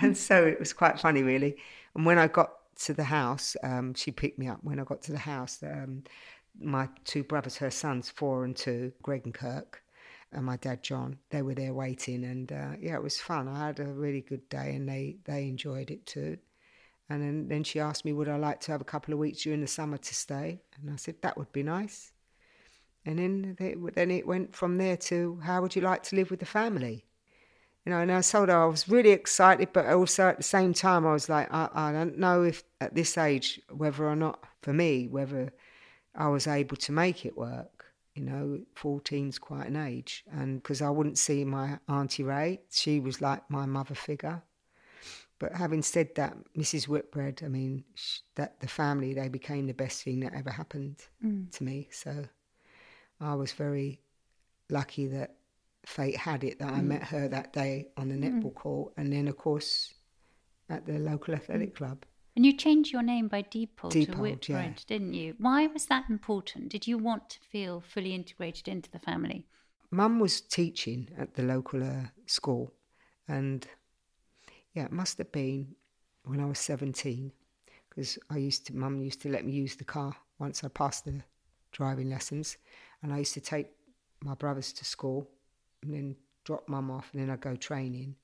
[0.01, 1.55] and so it was quite funny, really.
[1.95, 4.59] And when I got to the house, um, she picked me up.
[4.61, 6.03] When I got to the house, um,
[6.59, 9.81] my two brothers, her sons, four and two, Greg and Kirk,
[10.31, 13.47] and my dad John, they were there waiting, and uh, yeah, it was fun.
[13.47, 16.37] I had a really good day, and they they enjoyed it too.
[17.09, 19.41] And then, then she asked me, would I like to have a couple of weeks
[19.41, 20.61] during the summer to stay?
[20.79, 22.11] And I said that would be nice.
[23.05, 26.29] And then they, then it went from there to how would you like to live
[26.29, 27.05] with the family?
[27.85, 30.73] You know, and I told her I was really excited, but also at the same
[30.73, 34.43] time I was like, I, I don't know if at this age whether or not
[34.61, 35.51] for me whether
[36.13, 37.78] I was able to make it work.
[38.19, 42.99] You know, 14's quite an age, and because I wouldn't see my auntie Ray, she
[42.99, 44.43] was like my mother figure.
[45.39, 46.89] But having said that, Mrs.
[46.89, 50.97] Whitbread, I mean, sh- that the family they became the best thing that ever happened
[51.25, 51.49] mm.
[51.51, 51.87] to me.
[51.91, 52.25] So
[53.21, 54.01] I was very
[54.69, 55.35] lucky that
[55.85, 56.87] fate had it that I mm.
[56.87, 58.55] met her that day on the netball mm.
[58.55, 59.93] court, and then of course
[60.69, 62.03] at the local athletic club.
[62.39, 64.71] And you changed your name by deed poll to Whitbread, yeah.
[64.87, 65.35] didn't you?
[65.39, 66.69] Why was that important?
[66.69, 69.45] Did you want to feel fully integrated into the family?
[69.91, 72.71] Mum was teaching at the local uh, school,
[73.27, 73.67] and
[74.73, 75.75] yeah, it must have been
[76.23, 77.29] when I was 17,
[77.89, 81.03] because I used to, Mum used to let me use the car once I passed
[81.03, 81.21] the
[81.73, 82.55] driving lessons,
[83.03, 83.67] and I used to take
[84.23, 85.29] my brothers to school
[85.83, 88.15] and then drop Mum off, and then I'd go training,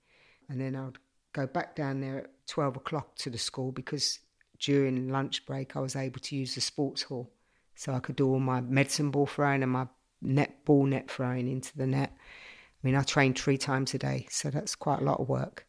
[0.48, 1.00] and then I'd
[1.36, 4.20] go back down there at 12 o'clock to the school because
[4.60, 7.30] during lunch break I was able to use the sports hall.
[7.76, 9.88] So I could do all my medicine ball throwing and my
[10.22, 12.14] net ball net throwing into the net.
[12.16, 15.68] I mean, I trained three times a day, so that's quite a lot of work.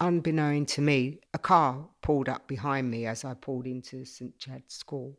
[0.00, 4.74] Unbeknown to me, a car pulled up behind me as I pulled into St Chad's
[4.74, 5.18] School.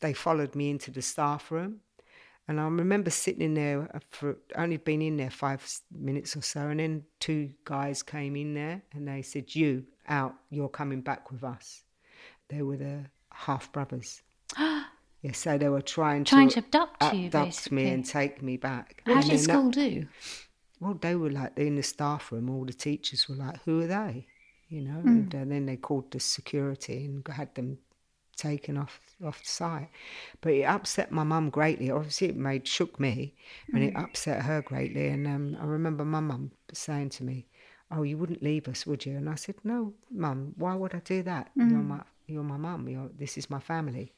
[0.00, 1.80] They followed me into the staff room,
[2.48, 6.68] and I remember sitting in there for only been in there five minutes or so,
[6.68, 10.34] and then two guys came in there and they said, "You out?
[10.50, 11.82] You're coming back with us."
[12.48, 14.22] They were the half brothers.
[14.58, 19.02] yeah, so they were trying, Trying to abduct you, abduct me and take me back.
[19.04, 20.06] How And did that- school do?
[20.80, 22.48] well, they were like in the staff room.
[22.50, 24.26] All the teachers were like, "Who are they?"
[24.68, 25.08] You know, Hmm.
[25.08, 27.78] and uh, then they called the security and had them
[28.38, 29.90] taken off off the site.
[30.40, 31.90] But it upset my mum greatly.
[31.90, 33.34] Obviously, it made shook me,
[33.74, 35.08] and it upset her greatly.
[35.08, 37.46] And um, I remember my mum saying to me,
[37.90, 40.54] "Oh, you wouldn't leave us, would you?" And I said, "No, mum.
[40.56, 41.50] Why would I do that?
[41.56, 41.88] You're Hmm.
[41.88, 42.88] my you're my mum.
[42.88, 44.14] You're this is my family."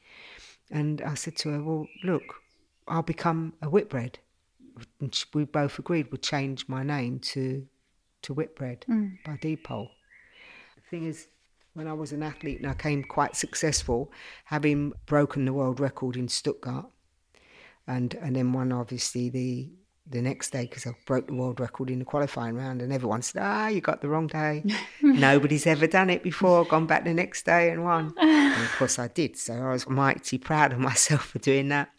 [0.69, 2.23] And I said to her, "Well, look,
[2.87, 4.19] I'll become a Whitbread."
[4.99, 7.67] And we both agreed we'd change my name to
[8.21, 8.85] to Whitbread
[9.25, 9.89] by deed poll.
[10.75, 11.27] The thing is,
[11.73, 14.11] when I was an athlete and I came quite successful,
[14.45, 16.85] having broken the world record in Stuttgart,
[17.87, 19.69] and and then won obviously the
[20.07, 23.21] the next day because I broke the world record in the qualifying round, and everyone
[23.21, 24.63] said, "Ah, you got the wrong day.
[25.01, 26.65] Nobody's ever done it before.
[26.65, 29.37] Gone back the next day and won." and of course, I did.
[29.37, 31.89] So I was mighty proud of myself for doing that.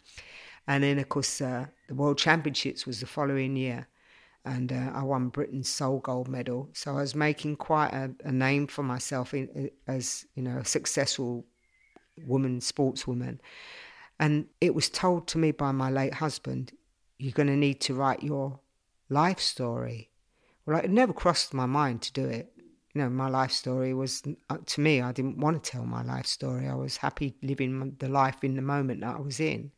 [0.67, 3.89] And then, of course, uh, the World Championships was the following year,
[4.45, 6.69] and uh, I won Britain's sole gold medal.
[6.73, 10.65] So I was making quite a, a name for myself in, as you know a
[10.65, 11.47] successful
[12.27, 13.39] woman sportswoman.
[14.19, 16.73] And it was told to me by my late husband,
[17.19, 18.61] "You're going to need to write your
[19.09, 20.11] life story."
[20.67, 22.53] Well, it never crossed my mind to do it.
[22.95, 25.01] You know, my life story was uh, to me.
[25.01, 26.69] I didn't want to tell my life story.
[26.69, 29.73] I was happy living the life in the moment that I was in.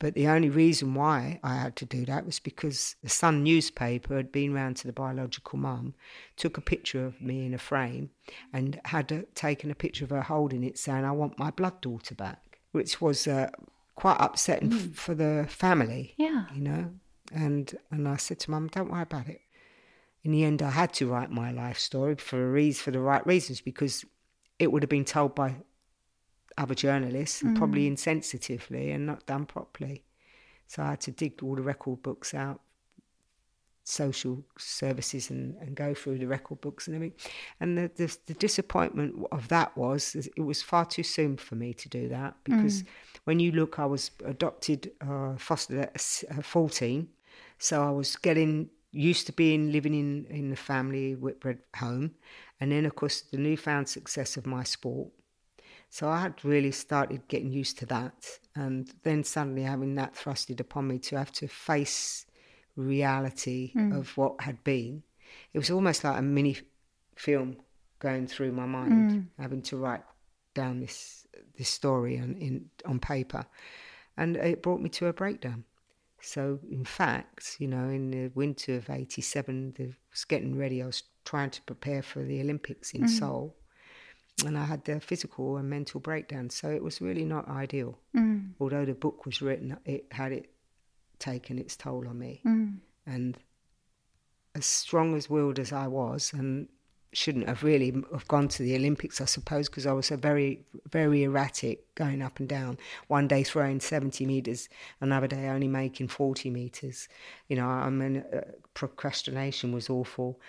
[0.00, 4.16] But the only reason why I had to do that was because the Sun newspaper
[4.16, 5.94] had been round to the biological mum,
[6.36, 8.08] took a picture of me in a frame,
[8.50, 11.82] and had uh, taken a picture of her holding it, saying, "I want my blood
[11.82, 13.50] daughter back," which was uh,
[13.94, 16.14] quite upsetting f- for the family.
[16.16, 16.46] Yeah.
[16.54, 16.92] you know.
[17.32, 19.42] And and I said to mum, "Don't worry about it."
[20.24, 23.00] In the end, I had to write my life story for a reason, for the
[23.00, 24.06] right reasons, because
[24.58, 25.56] it would have been told by
[26.58, 30.04] other journalists, and probably insensitively and not done properly.
[30.66, 32.60] So I had to dig all the record books out,
[33.84, 37.18] social services, and, and go through the record books and everything.
[37.58, 41.74] And the, the, the disappointment of that was it was far too soon for me
[41.74, 42.84] to do that because
[43.24, 47.08] when you look, I was adopted, uh, fostered at uh, 14.
[47.58, 52.12] So I was getting used to being living in, in the family Whitbread home.
[52.60, 55.08] And then, of course, the newfound success of my sport.
[55.90, 58.38] So I had really started getting used to that.
[58.54, 62.26] And then suddenly having that thrusted upon me to have to face
[62.76, 63.92] reality hmm.
[63.92, 65.02] of what had been.
[65.52, 66.58] It was almost like a mini
[67.16, 67.56] film
[67.98, 69.42] going through my mind, hmm.
[69.42, 70.02] having to write
[70.54, 71.26] down this
[71.56, 73.44] this story on, in, on paper.
[74.16, 75.64] And it brought me to a breakdown.
[76.22, 80.82] So, in fact, you know, in the winter of 87, I was getting ready.
[80.82, 83.08] I was trying to prepare for the Olympics in hmm.
[83.08, 83.56] Seoul.
[84.46, 86.50] And I had the physical and mental breakdown.
[86.50, 87.98] So it was really not ideal.
[88.60, 90.50] Although the book was written, it had it
[91.18, 92.40] taken its toll on me.
[93.06, 93.36] And
[94.54, 96.68] as strong as willed as I was, and
[97.12, 100.64] shouldn't have really have gone to the Olympics, I suppose, because I was so very,
[100.88, 102.78] very erratic going up and down.
[103.08, 104.68] One day throwing 70 metres,
[105.00, 107.08] another day only making 40 metres.
[107.48, 108.42] You know, I mean, uh,
[108.74, 110.40] procrastination was awful.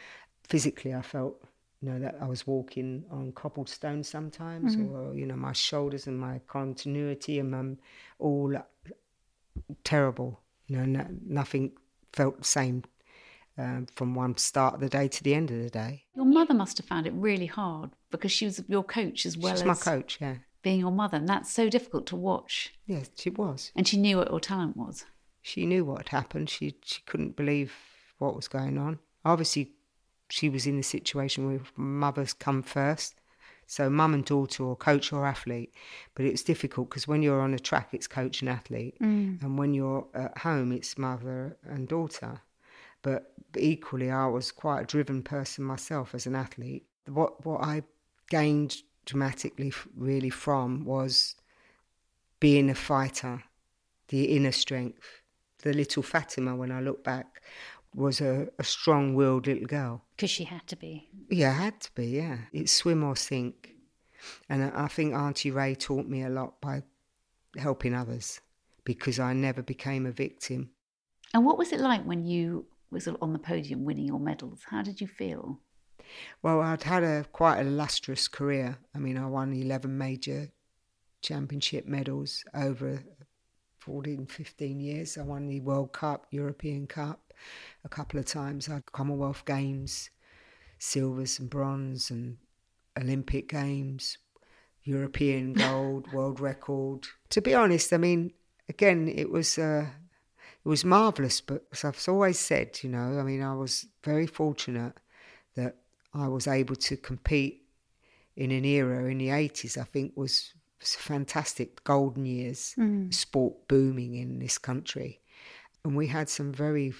[0.44, 1.42] Physically, I felt,
[1.82, 6.20] you know, that I was walking on cobblestone sometimes, or, you know, my shoulders and
[6.20, 7.76] my continuity and my,
[8.20, 8.54] all
[9.84, 10.40] terrible.
[10.68, 11.72] You know, no, nothing
[12.14, 12.84] felt the same
[13.58, 16.04] um, from one start of the day to the end of the day.
[16.16, 19.54] Your mother must have found it really hard because she was your coach as well
[19.54, 20.36] She's as my coach, yeah.
[20.62, 21.18] being your mother.
[21.18, 22.74] And that's so difficult to watch.
[22.86, 23.72] Yes, she was.
[23.76, 25.06] And she knew what your talent was.
[25.42, 26.50] She knew what had happened.
[26.50, 27.74] She she couldn't believe
[28.20, 29.00] what was going on.
[29.26, 29.72] Obviously,
[30.32, 33.16] she was in the situation where mothers come first.
[33.68, 35.74] So mum and daughter or coach or athlete.
[36.16, 38.96] But it's difficult because when you're on a track, it's coach and athlete.
[39.02, 39.42] Mm.
[39.42, 42.42] And when you're at home, it's mother and daughter.
[43.02, 46.86] But equally, I was quite a driven person myself as an athlete.
[47.08, 47.84] What what I
[48.30, 51.36] gained dramatically, really, from was
[52.40, 53.44] being a fighter,
[54.10, 55.22] the inner strength.
[55.64, 57.44] The little Fatima, when I look back,
[57.94, 60.04] was a, a strong-willed little girl.
[60.16, 61.10] Because she had to be.
[61.30, 62.08] Yeah, had to be.
[62.08, 63.76] Yeah, it's swim or sink,
[64.50, 66.84] and I I think Auntie Ray taught me a lot by
[67.58, 68.40] helping others
[68.84, 70.72] because I never became a victim.
[71.34, 74.62] And what was it like when you was on the podium winning your medals?
[74.70, 75.60] How did you feel?
[76.42, 78.78] Well, I'd had a quite a lustrous career.
[78.94, 80.52] I mean, I won 11 major
[81.22, 83.02] championship medals over
[83.80, 85.18] 14, 15 years.
[85.18, 87.31] I won the World Cup, European Cup
[87.84, 88.70] a couple of times.
[88.70, 90.10] I had Commonwealth Games,
[90.80, 92.38] silvers and bronze, and
[93.00, 94.18] Olympic Games,
[94.84, 97.08] European gold, world record.
[97.30, 98.34] To be honest, I mean,
[98.70, 99.88] again, it was uh,
[100.64, 101.42] it was marvelous.
[101.42, 104.94] But as I've always said, you know, I mean, I was very fortunate
[105.56, 105.78] that
[106.14, 107.64] I was able to compete
[108.36, 112.76] in an era in the 80s, I think was, was fantastic, golden years,
[113.10, 115.20] sport booming in this country.
[115.84, 116.94] And we had some very,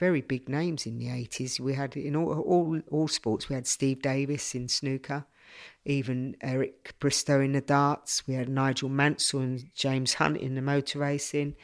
[0.00, 1.60] very big names in the 80s.
[1.60, 5.26] We had in all, all, all sports, we had Steve Davis in snooker,
[5.84, 8.26] even Eric Bristow in the darts.
[8.26, 11.54] We had Nigel Mansell and James Hunt in the motor racing.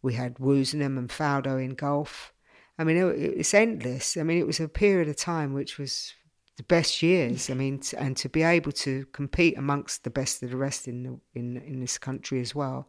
[0.00, 2.32] We had Woosnam and Faldo in golf.
[2.78, 4.16] I mean, it, it's endless.
[4.16, 6.14] I mean, it was a period of time which was
[6.56, 7.50] the best years.
[7.50, 10.88] I mean, t- and to be able to compete amongst the best of the rest
[10.88, 12.88] in the, in in this country as well.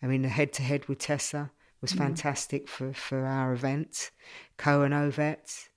[0.00, 1.50] I mean, the head to head with Tessa
[1.80, 4.10] was fantastic for for our event.
[4.56, 5.68] Coe and Ovett,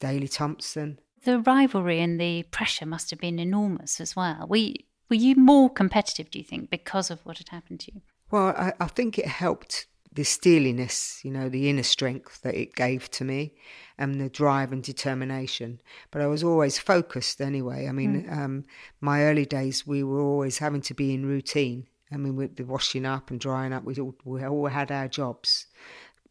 [0.00, 0.98] Daley Thompson.
[1.24, 4.46] The rivalry and the pressure must have been enormous as well.
[4.46, 4.74] Were you,
[5.08, 8.02] were you more competitive, do you think, because of what had happened to you?
[8.30, 12.74] Well, I, I think it helped the steeliness, you know, the inner strength that it
[12.74, 13.54] gave to me
[13.98, 15.80] and the drive and determination.
[16.10, 17.88] But I was always focused anyway.
[17.88, 18.64] I mean, um,
[19.00, 21.88] my early days, we were always having to be in routine.
[22.14, 25.08] I mean, with the washing up and drying up, we all, we all had our
[25.08, 25.66] jobs,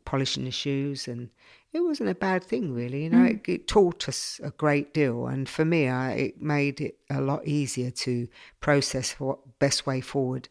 [0.05, 1.29] polishing the shoes, and
[1.73, 3.03] it wasn't a bad thing, really.
[3.03, 3.31] You know, mm.
[3.31, 7.19] it, it taught us a great deal, and for me, I, it made it a
[7.19, 8.27] lot easier to
[8.61, 10.47] process what best way forward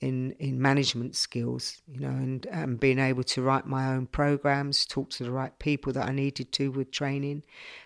[0.00, 1.80] in in management skills.
[1.86, 5.56] You know, and and being able to write my own programs, talk to the right
[5.60, 7.44] people that I needed to with training,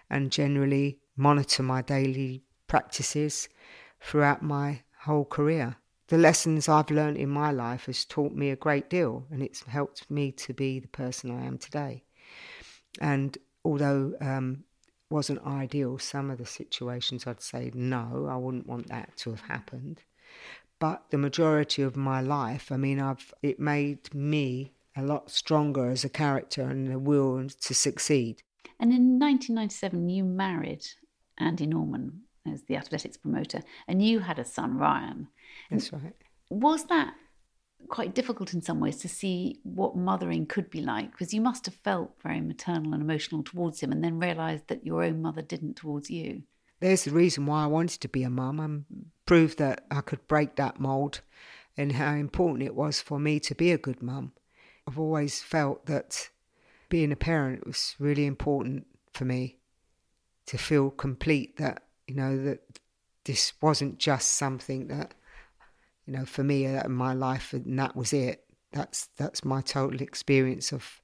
[0.09, 3.49] and generally monitor my daily practices
[4.01, 5.76] throughout my whole career
[6.09, 9.64] the lessons I've learned in my life has taught me a great deal and it's
[9.64, 12.04] helped me to be the person I am today.
[13.00, 14.64] And although um,
[15.11, 19.42] wasn't ideal, some of the situations I'd say no, I wouldn't want that to have
[19.42, 20.02] happened.
[20.78, 25.90] But the majority of my life, I mean, I've it made me a lot stronger
[25.90, 28.42] as a character and a will to succeed.
[28.78, 30.86] And in 1997, you married
[31.38, 35.28] Andy Norman as the athletics promoter, and you had a son, Ryan.
[35.70, 36.14] That's right.
[36.51, 37.14] Was that
[37.88, 41.11] quite difficult in some ways to see what mothering could be like?
[41.11, 44.86] Because you must have felt very maternal and emotional towards him, and then realised that
[44.86, 46.42] your own mother didn't towards you.
[46.80, 48.84] There's the reason why I wanted to be a mum and
[49.24, 51.20] prove that I could break that mould
[51.76, 54.32] and how important it was for me to be a good mum.
[54.86, 56.28] I've always felt that
[56.88, 59.59] being a parent was really important for me
[60.47, 62.61] to feel complete that you know that
[63.24, 65.14] this wasn't just something that
[66.07, 69.61] you know for me uh, in my life and that was it that's that's my
[69.61, 71.00] total experience of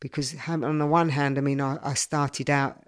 [0.00, 2.82] because on the one hand i mean i, I started out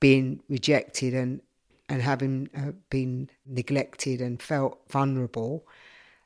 [0.00, 1.40] being rejected and
[1.88, 5.66] and having uh, been neglected and felt vulnerable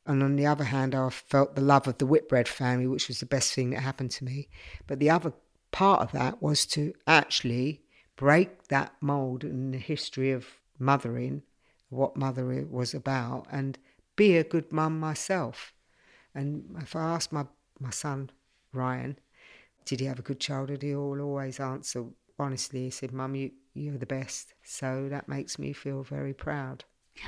[0.06, 3.20] and on the other hand, I felt the love of the Whitbread family, which was
[3.20, 4.48] the best thing that happened to me.
[4.86, 5.32] But the other
[5.72, 7.82] part of that was to actually
[8.16, 10.46] break that mold in the history of
[10.78, 11.42] mothering,
[11.90, 13.78] what mothering was about, and
[14.16, 15.72] be a good mum myself.
[16.34, 17.46] And if I ask my,
[17.78, 18.30] my son,
[18.72, 19.18] Ryan,
[19.84, 22.04] did he have a good childhood, he'll always answer
[22.38, 22.84] honestly.
[22.84, 24.54] He said, Mum, you, you're the best.
[24.62, 26.84] So that makes me feel very proud.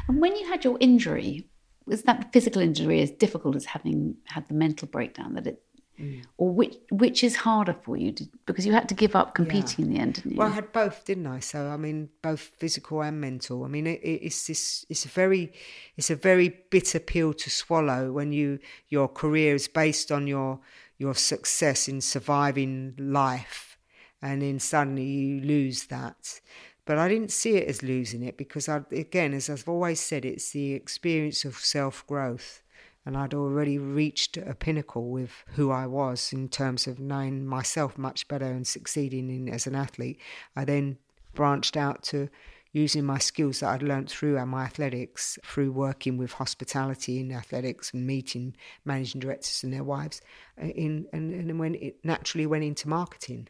[0.09, 1.49] And when you had your injury,
[1.86, 5.62] was that physical injury as difficult as having had the mental breakdown that it
[6.01, 6.22] mm.
[6.36, 9.86] or which which is harder for you to, because you had to give up competing
[9.86, 9.88] yeah.
[9.90, 12.40] in the end didn't you well i had both didn't i so i mean both
[12.40, 15.53] physical and mental i mean it, it's this it's a very
[15.96, 20.61] it's a very bitter pill to swallow when you your career is based on your
[20.99, 23.78] your success in surviving life
[24.20, 26.40] and then suddenly you lose that
[26.88, 30.24] but I didn't see it as losing it because, I, again, as I've always said,
[30.24, 32.62] it's the experience of self growth.
[33.09, 37.96] And I'd already reached a pinnacle with who I was in terms of knowing myself
[37.96, 40.20] much better and succeeding in as an athlete.
[40.54, 40.98] I then
[41.32, 42.28] branched out to
[42.72, 47.94] using my skills that I'd learned through my athletics, through working with hospitality in athletics
[47.94, 48.54] and meeting
[48.84, 50.20] managing directors and their wives,
[50.62, 53.48] uh, in, and, and when it naturally went into marketing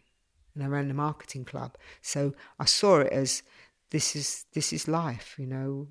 [0.55, 1.77] and I ran the marketing club.
[2.01, 3.43] So I saw it as
[3.91, 5.89] this is this is life, you know.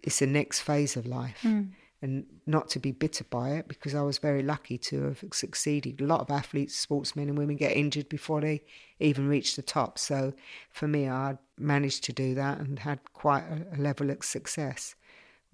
[0.00, 1.40] It's the next phase of life.
[1.42, 1.70] Mm.
[2.04, 6.02] And not to be bitter by it because I was very lucky to have succeeded.
[6.02, 8.62] A lot of athletes, sportsmen, and women get injured before they
[9.00, 9.98] even reach the top.
[9.98, 10.34] So
[10.70, 14.96] for me, I managed to do that and had quite a, level of success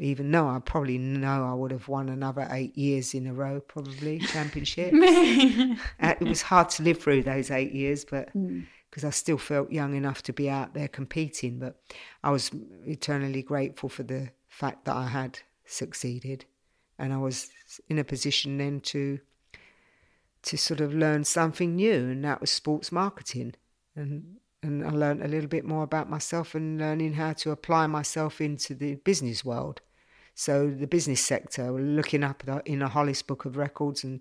[0.00, 3.60] even though I probably know I would have won another eight years in a row,
[3.60, 4.96] probably championships.
[6.00, 9.06] Uh, it was hard to live through those eight years, but because mm.
[9.06, 11.58] I still felt young enough to be out there competing.
[11.58, 11.76] But
[12.24, 12.50] I was
[12.86, 15.40] eternally grateful for the fact that I had
[15.70, 16.44] succeeded,
[16.98, 17.50] and I was
[17.88, 19.20] in a position then to
[20.42, 23.54] to sort of learn something new, and that was sports marketing,
[23.94, 27.86] and and I learned a little bit more about myself and learning how to apply
[27.86, 29.80] myself into the business world.
[30.34, 34.20] So the business sector, looking up in a Hollis book of records and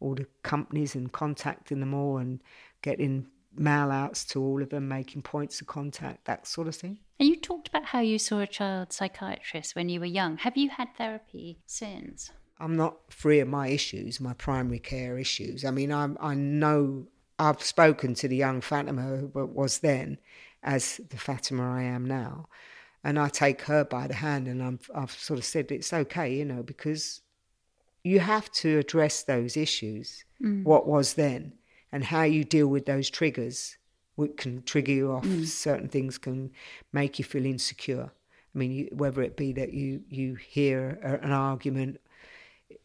[0.00, 2.40] all the companies and contacting them all and
[2.82, 3.26] getting
[3.56, 6.98] mail outs to all of them, making points of contact, that sort of thing.
[7.18, 10.38] And you talked about how you saw a child psychiatrist when you were young.
[10.38, 12.30] Have you had therapy since?
[12.58, 15.64] I'm not free of my issues, my primary care issues.
[15.64, 17.06] I mean, I, I know
[17.38, 20.18] I've spoken to the young Fatima who was then
[20.62, 22.48] as the Fatima I am now
[23.02, 26.34] and I take her by the hand and i have sort of said it's okay,
[26.34, 27.22] you know, because
[28.04, 30.62] you have to address those issues, mm.
[30.64, 31.52] what was then,
[31.92, 33.76] and how you deal with those triggers,
[34.14, 35.24] what can trigger you off.
[35.24, 35.46] Mm.
[35.46, 36.50] Certain things can
[36.92, 38.12] make you feel insecure.
[38.54, 42.00] I mean, you, whether it be that you you hear a, an argument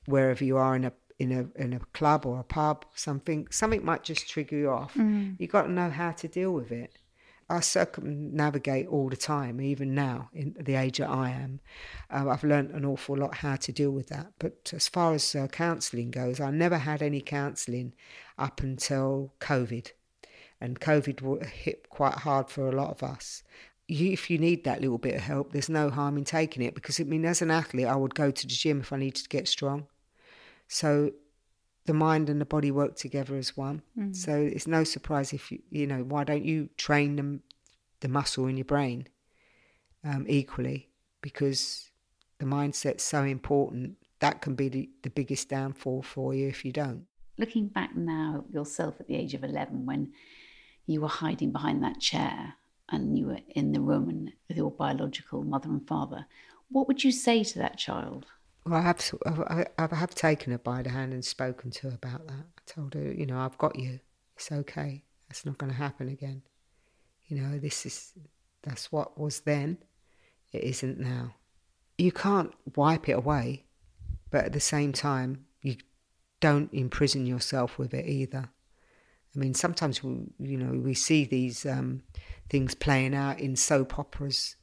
[0.06, 3.84] wherever you are in a in a in a club or a pub, something something
[3.84, 4.93] might just trigger you off.
[4.93, 5.36] Mm.
[5.39, 6.93] You got to know how to deal with it.
[7.47, 11.59] I circumnavigate all the time, even now, in the age that I am.
[12.09, 14.33] Uh, I've learnt an awful lot how to deal with that.
[14.39, 17.93] But as far as uh, counselling goes, I never had any counselling
[18.39, 19.91] up until COVID.
[20.59, 23.43] And COVID hit quite hard for a lot of us.
[23.87, 26.73] You, if you need that little bit of help, there's no harm in taking it
[26.73, 29.23] because I mean, as an athlete, I would go to the gym if I needed
[29.23, 29.85] to get strong.
[30.67, 31.11] So
[31.86, 33.81] the mind and the body work together as one.
[33.97, 34.15] Mm.
[34.15, 37.41] So it's no surprise if you, you know, why don't you train them,
[37.99, 39.07] the muscle in your brain
[40.03, 40.89] um, equally?
[41.21, 41.91] Because
[42.39, 43.97] the mindset's so important.
[44.19, 47.05] That can be the, the biggest downfall for you if you don't.
[47.38, 50.13] Looking back now, yourself at the age of 11, when
[50.88, 52.55] you were hiding behind that chair
[52.89, 56.25] and you were in the room and with your biological mother and father,
[56.69, 58.25] what would you say to that child?
[58.66, 62.28] Well, I have, I have taken her by the hand and spoken to her about
[62.28, 62.45] that.
[62.57, 63.99] I told her, you know, I've got you.
[64.36, 65.03] It's okay.
[65.30, 66.41] That's not going to happen again.
[67.28, 68.13] You know, this is,
[68.63, 69.78] that's what was then.
[70.51, 71.36] It isn't now.
[71.97, 73.66] You can't wipe it away,
[74.32, 75.78] but at the same time, you
[76.39, 78.49] don't imprison yourself with it either.
[79.36, 82.01] I mean, sometimes we, you know, we see these um,
[82.49, 84.55] things playing out in soap operas,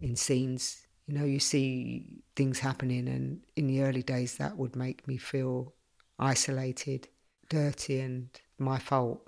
[0.00, 0.86] in scenes.
[1.08, 2.04] You know, you see
[2.36, 5.72] things happening, and in the early days, that would make me feel
[6.18, 7.08] isolated,
[7.48, 8.28] dirty, and
[8.58, 9.26] my fault.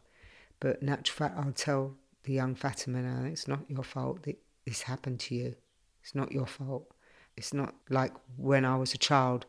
[0.61, 4.83] But natural fact, I'll tell the young Fatima now, it's not your fault that this
[4.83, 5.55] happened to you.
[6.03, 6.93] It's not your fault.
[7.35, 9.47] It's not like when I was a child,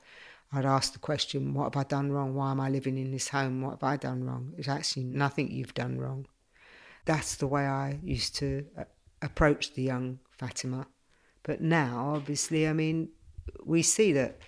[0.53, 2.33] I'd ask the question, What have I done wrong?
[2.33, 3.61] Why am I living in this home?
[3.61, 4.53] What have I done wrong?
[4.57, 6.27] It's actually nothing you've done wrong.
[7.03, 8.83] That's the way I used to uh,
[9.21, 10.87] approach the young Fatima.
[11.43, 13.09] But now, obviously, I mean,
[13.63, 14.39] we see that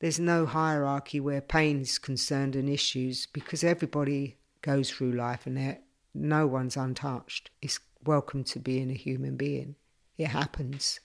[0.00, 5.78] there's no hierarchy where pain is concerned and issues because everybody goes through life and
[6.14, 7.50] no one's untouched.
[7.60, 9.76] It's welcome to being a human being.
[10.18, 11.00] It happens.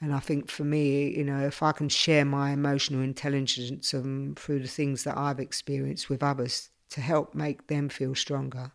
[0.00, 4.34] And I think for me, you know, if I can share my emotional intelligence um,
[4.36, 8.72] through the things that I've experienced with others to help make them feel stronger,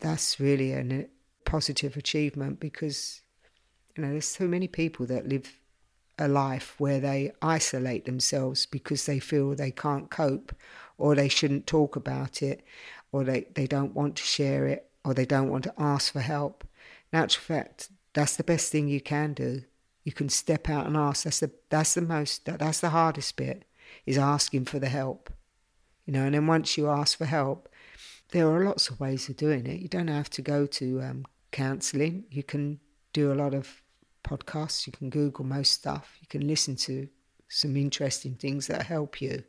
[0.00, 1.06] that's really a
[1.44, 3.22] positive achievement because,
[3.96, 5.58] you know, there's so many people that live
[6.18, 10.54] a life where they isolate themselves because they feel they can't cope
[10.96, 12.64] or they shouldn't talk about it
[13.12, 16.20] or they, they don't want to share it or they don't want to ask for
[16.20, 16.64] help.
[17.12, 19.62] In actual fact, that's the best thing you can do
[20.06, 21.24] you can step out and ask.
[21.24, 23.64] That's the that's the most that, that's the hardest bit
[24.06, 25.30] is asking for the help.
[26.06, 27.68] You know, and then once you ask for help,
[28.30, 29.80] there are lots of ways of doing it.
[29.80, 32.24] You don't have to go to um, counselling.
[32.30, 32.78] You can
[33.12, 33.82] do a lot of
[34.26, 34.86] podcasts.
[34.86, 36.16] You can Google most stuff.
[36.20, 37.08] You can listen to
[37.48, 39.44] some interesting things that help you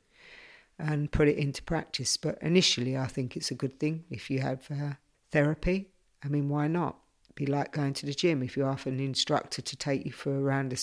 [0.77, 2.17] and put it into practice.
[2.17, 4.93] But initially, I think it's a good thing if you have uh,
[5.31, 5.89] therapy.
[6.23, 6.97] I mean, why not?
[7.37, 8.43] be like going to the gym.
[8.43, 10.81] If you ask an instructor to take you for a round of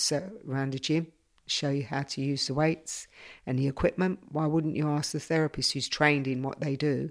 [0.49, 1.09] around the gym,
[1.47, 3.07] show you how to use the weights
[3.45, 7.11] and the equipment, why wouldn't you ask the therapist who's trained in what they do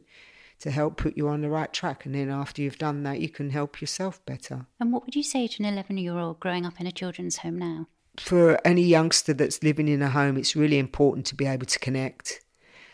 [0.63, 2.05] to help put you on the right track?
[2.05, 4.65] And then after you've done that, you can help yourself better.
[4.79, 7.37] And what would you say to an 11 year old growing up in a children's
[7.37, 7.87] home now?
[8.17, 11.79] For any youngster that's living in a home, it's really important to be able to
[11.79, 12.41] connect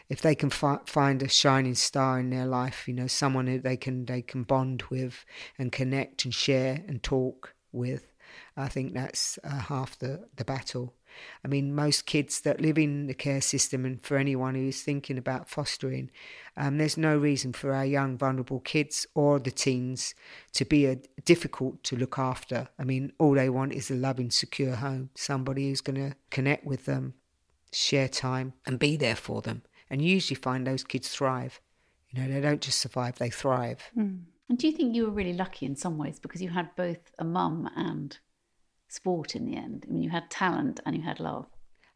[0.10, 3.60] if they can fi- find a shining star in their life, you know, someone who
[3.60, 5.24] they can they can bond with
[5.58, 8.12] and connect and share and talk with,
[8.58, 10.96] I think that's uh, half the the battle.
[11.44, 15.18] I mean, most kids that live in the care system, and for anyone who's thinking
[15.18, 16.12] about fostering,
[16.58, 20.16] um, there's no reason for our young, vulnerable kids or the teens
[20.54, 22.68] to be a, difficult to look after.
[22.78, 26.66] I mean, all they want is a loving, secure home, somebody who's going to connect
[26.66, 27.14] with them,
[27.72, 31.60] share time, and be there for them and usually find those kids thrive.
[32.12, 33.92] You know, they don't just survive, they thrive.
[33.98, 34.22] Mm.
[34.50, 37.12] And do you think you were really lucky in some ways because you had both
[37.20, 38.18] a mum and
[38.92, 39.86] sport in the end?
[39.88, 41.46] I mean, you had talent and you had love.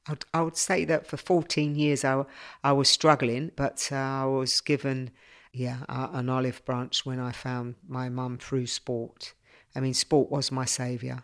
[0.08, 2.24] I'd, I would say that for 14 years I,
[2.64, 5.12] I was struggling, but uh, I was given,
[5.54, 9.34] yeah, uh, an olive branch when I found my mum through sport.
[9.76, 11.24] I mean, sport was my saviour.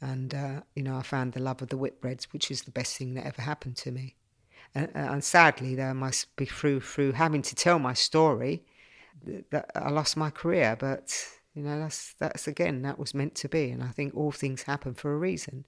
[0.00, 2.96] And, uh, you know, I found the love of the Whitbreads, which is the best
[2.96, 4.16] thing that ever happened to me.
[4.74, 8.62] And, and sadly, must be through through having to tell my story
[9.50, 10.76] that I lost my career.
[10.78, 11.12] But
[11.54, 14.62] you know, that's that's again that was meant to be, and I think all things
[14.62, 15.66] happen for a reason.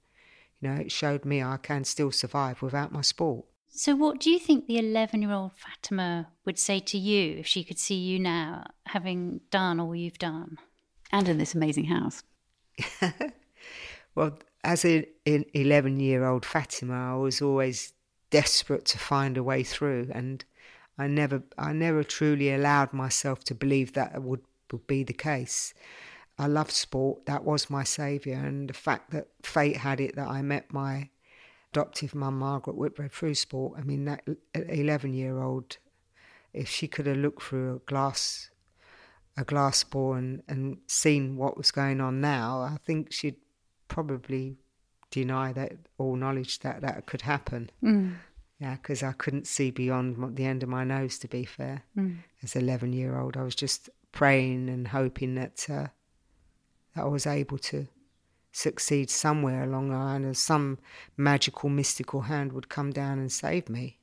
[0.61, 3.45] You know, it showed me I can still survive without my sport.
[3.75, 7.47] So, what do you think the 11 year old Fatima would say to you if
[7.47, 10.59] she could see you now, having done all you've done?
[11.11, 12.23] And in this amazing house.
[14.15, 17.93] well, as an 11 year old Fatima, I was always
[18.29, 20.45] desperate to find a way through, and
[20.97, 24.41] I never, I never truly allowed myself to believe that would,
[24.73, 25.73] would be the case.
[26.37, 30.27] I loved sport; that was my saviour, and the fact that fate had it that
[30.27, 31.09] I met my
[31.71, 33.79] adoptive mum, Margaret Whitbread, through sport.
[33.79, 35.77] I mean, that eleven-year-old,
[36.53, 38.49] if she could have looked through a glass,
[39.37, 43.37] a glass ball and, and seen what was going on now, I think she'd
[43.87, 44.57] probably
[45.11, 47.69] deny that all knowledge that that could happen.
[47.83, 48.15] Mm.
[48.59, 51.19] Yeah, because I couldn't see beyond the end of my nose.
[51.19, 52.17] To be fair, mm.
[52.41, 55.87] as an eleven year old, I was just praying and hoping that uh,
[56.95, 57.87] that I was able to
[58.53, 60.79] succeed somewhere along the line, and some
[61.17, 63.99] magical, mystical hand would come down and save me.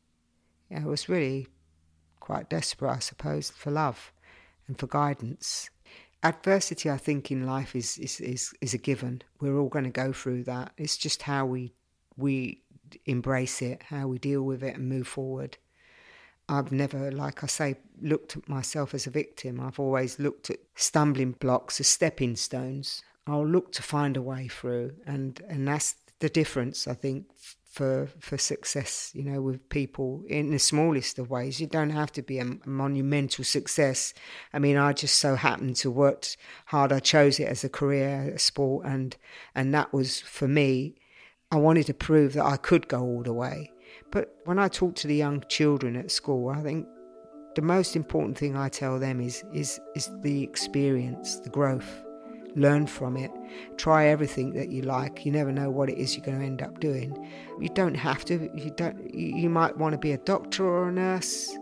[0.71, 1.47] Yeah, I was really
[2.19, 4.13] quite desperate, I suppose, for love
[4.67, 5.71] and for guidance
[6.23, 9.23] adversity, I think, in life is, is, is, is a given.
[9.41, 10.73] We're all going to go through that.
[10.77, 11.73] It's just how we
[12.17, 12.63] we
[13.07, 15.57] embrace it, how we deal with it and move forward.
[16.51, 19.61] I've never, like I say, looked at myself as a victim.
[19.61, 23.03] I've always looked at stumbling blocks as stepping stones.
[23.29, 27.27] I'll look to find a way through, and and that's the difference, I think,
[27.71, 29.13] for for success.
[29.15, 31.61] You know, with people in the smallest of ways.
[31.61, 34.13] You don't have to be a monumental success.
[34.53, 36.27] I mean, I just so happened to work
[36.67, 36.93] hard.
[36.93, 39.17] I chose it as a career, a sport, and
[39.55, 40.97] and that was for me.
[41.53, 43.71] I wanted to prove that I could go all the way
[44.11, 46.87] but when I talk to the young children at school, I think
[47.55, 52.05] the most important thing I tell them is is is the experience, the growth.
[52.57, 53.31] Learn from it.
[53.77, 55.25] Try everything that you like.
[55.25, 57.17] You never know what it is you're going to end up doing.
[57.61, 58.51] You don't have to.
[58.55, 59.15] You don't.
[59.15, 61.53] You might want to be a doctor or a nurse,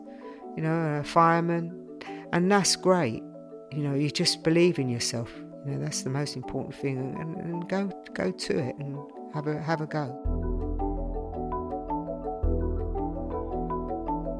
[0.56, 2.00] you know, a fireman,
[2.32, 3.22] and that's great.
[3.70, 5.30] You know, you just believe in yourself.
[5.66, 8.98] You know, that's the most important thing, and, and go go to it and
[9.34, 10.47] have a have a go.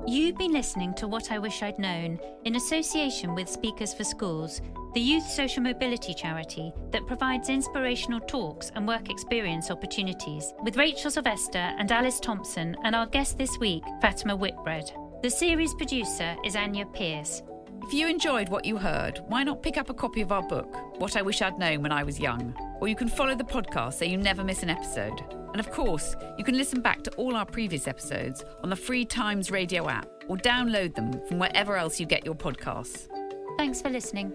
[0.09, 4.63] You've been listening to What I Wish I'd Known in association with Speakers for Schools,
[4.95, 11.11] the youth social mobility charity that provides inspirational talks and work experience opportunities, with Rachel
[11.11, 14.91] Sylvester and Alice Thompson, and our guest this week, Fatima Whitbread.
[15.23, 17.43] The series producer is Anya Pearce.
[17.89, 21.01] If you enjoyed what you heard, why not pick up a copy of our book,
[21.01, 22.55] What I Wish I'd Known When I Was Young?
[22.83, 25.23] Or you can follow the podcast so you never miss an episode.
[25.53, 29.07] And of course, you can listen back to all our previous episodes on the Free
[29.07, 33.09] Times Radio app or download them from wherever else you get your podcasts.
[33.57, 34.35] Thanks for listening.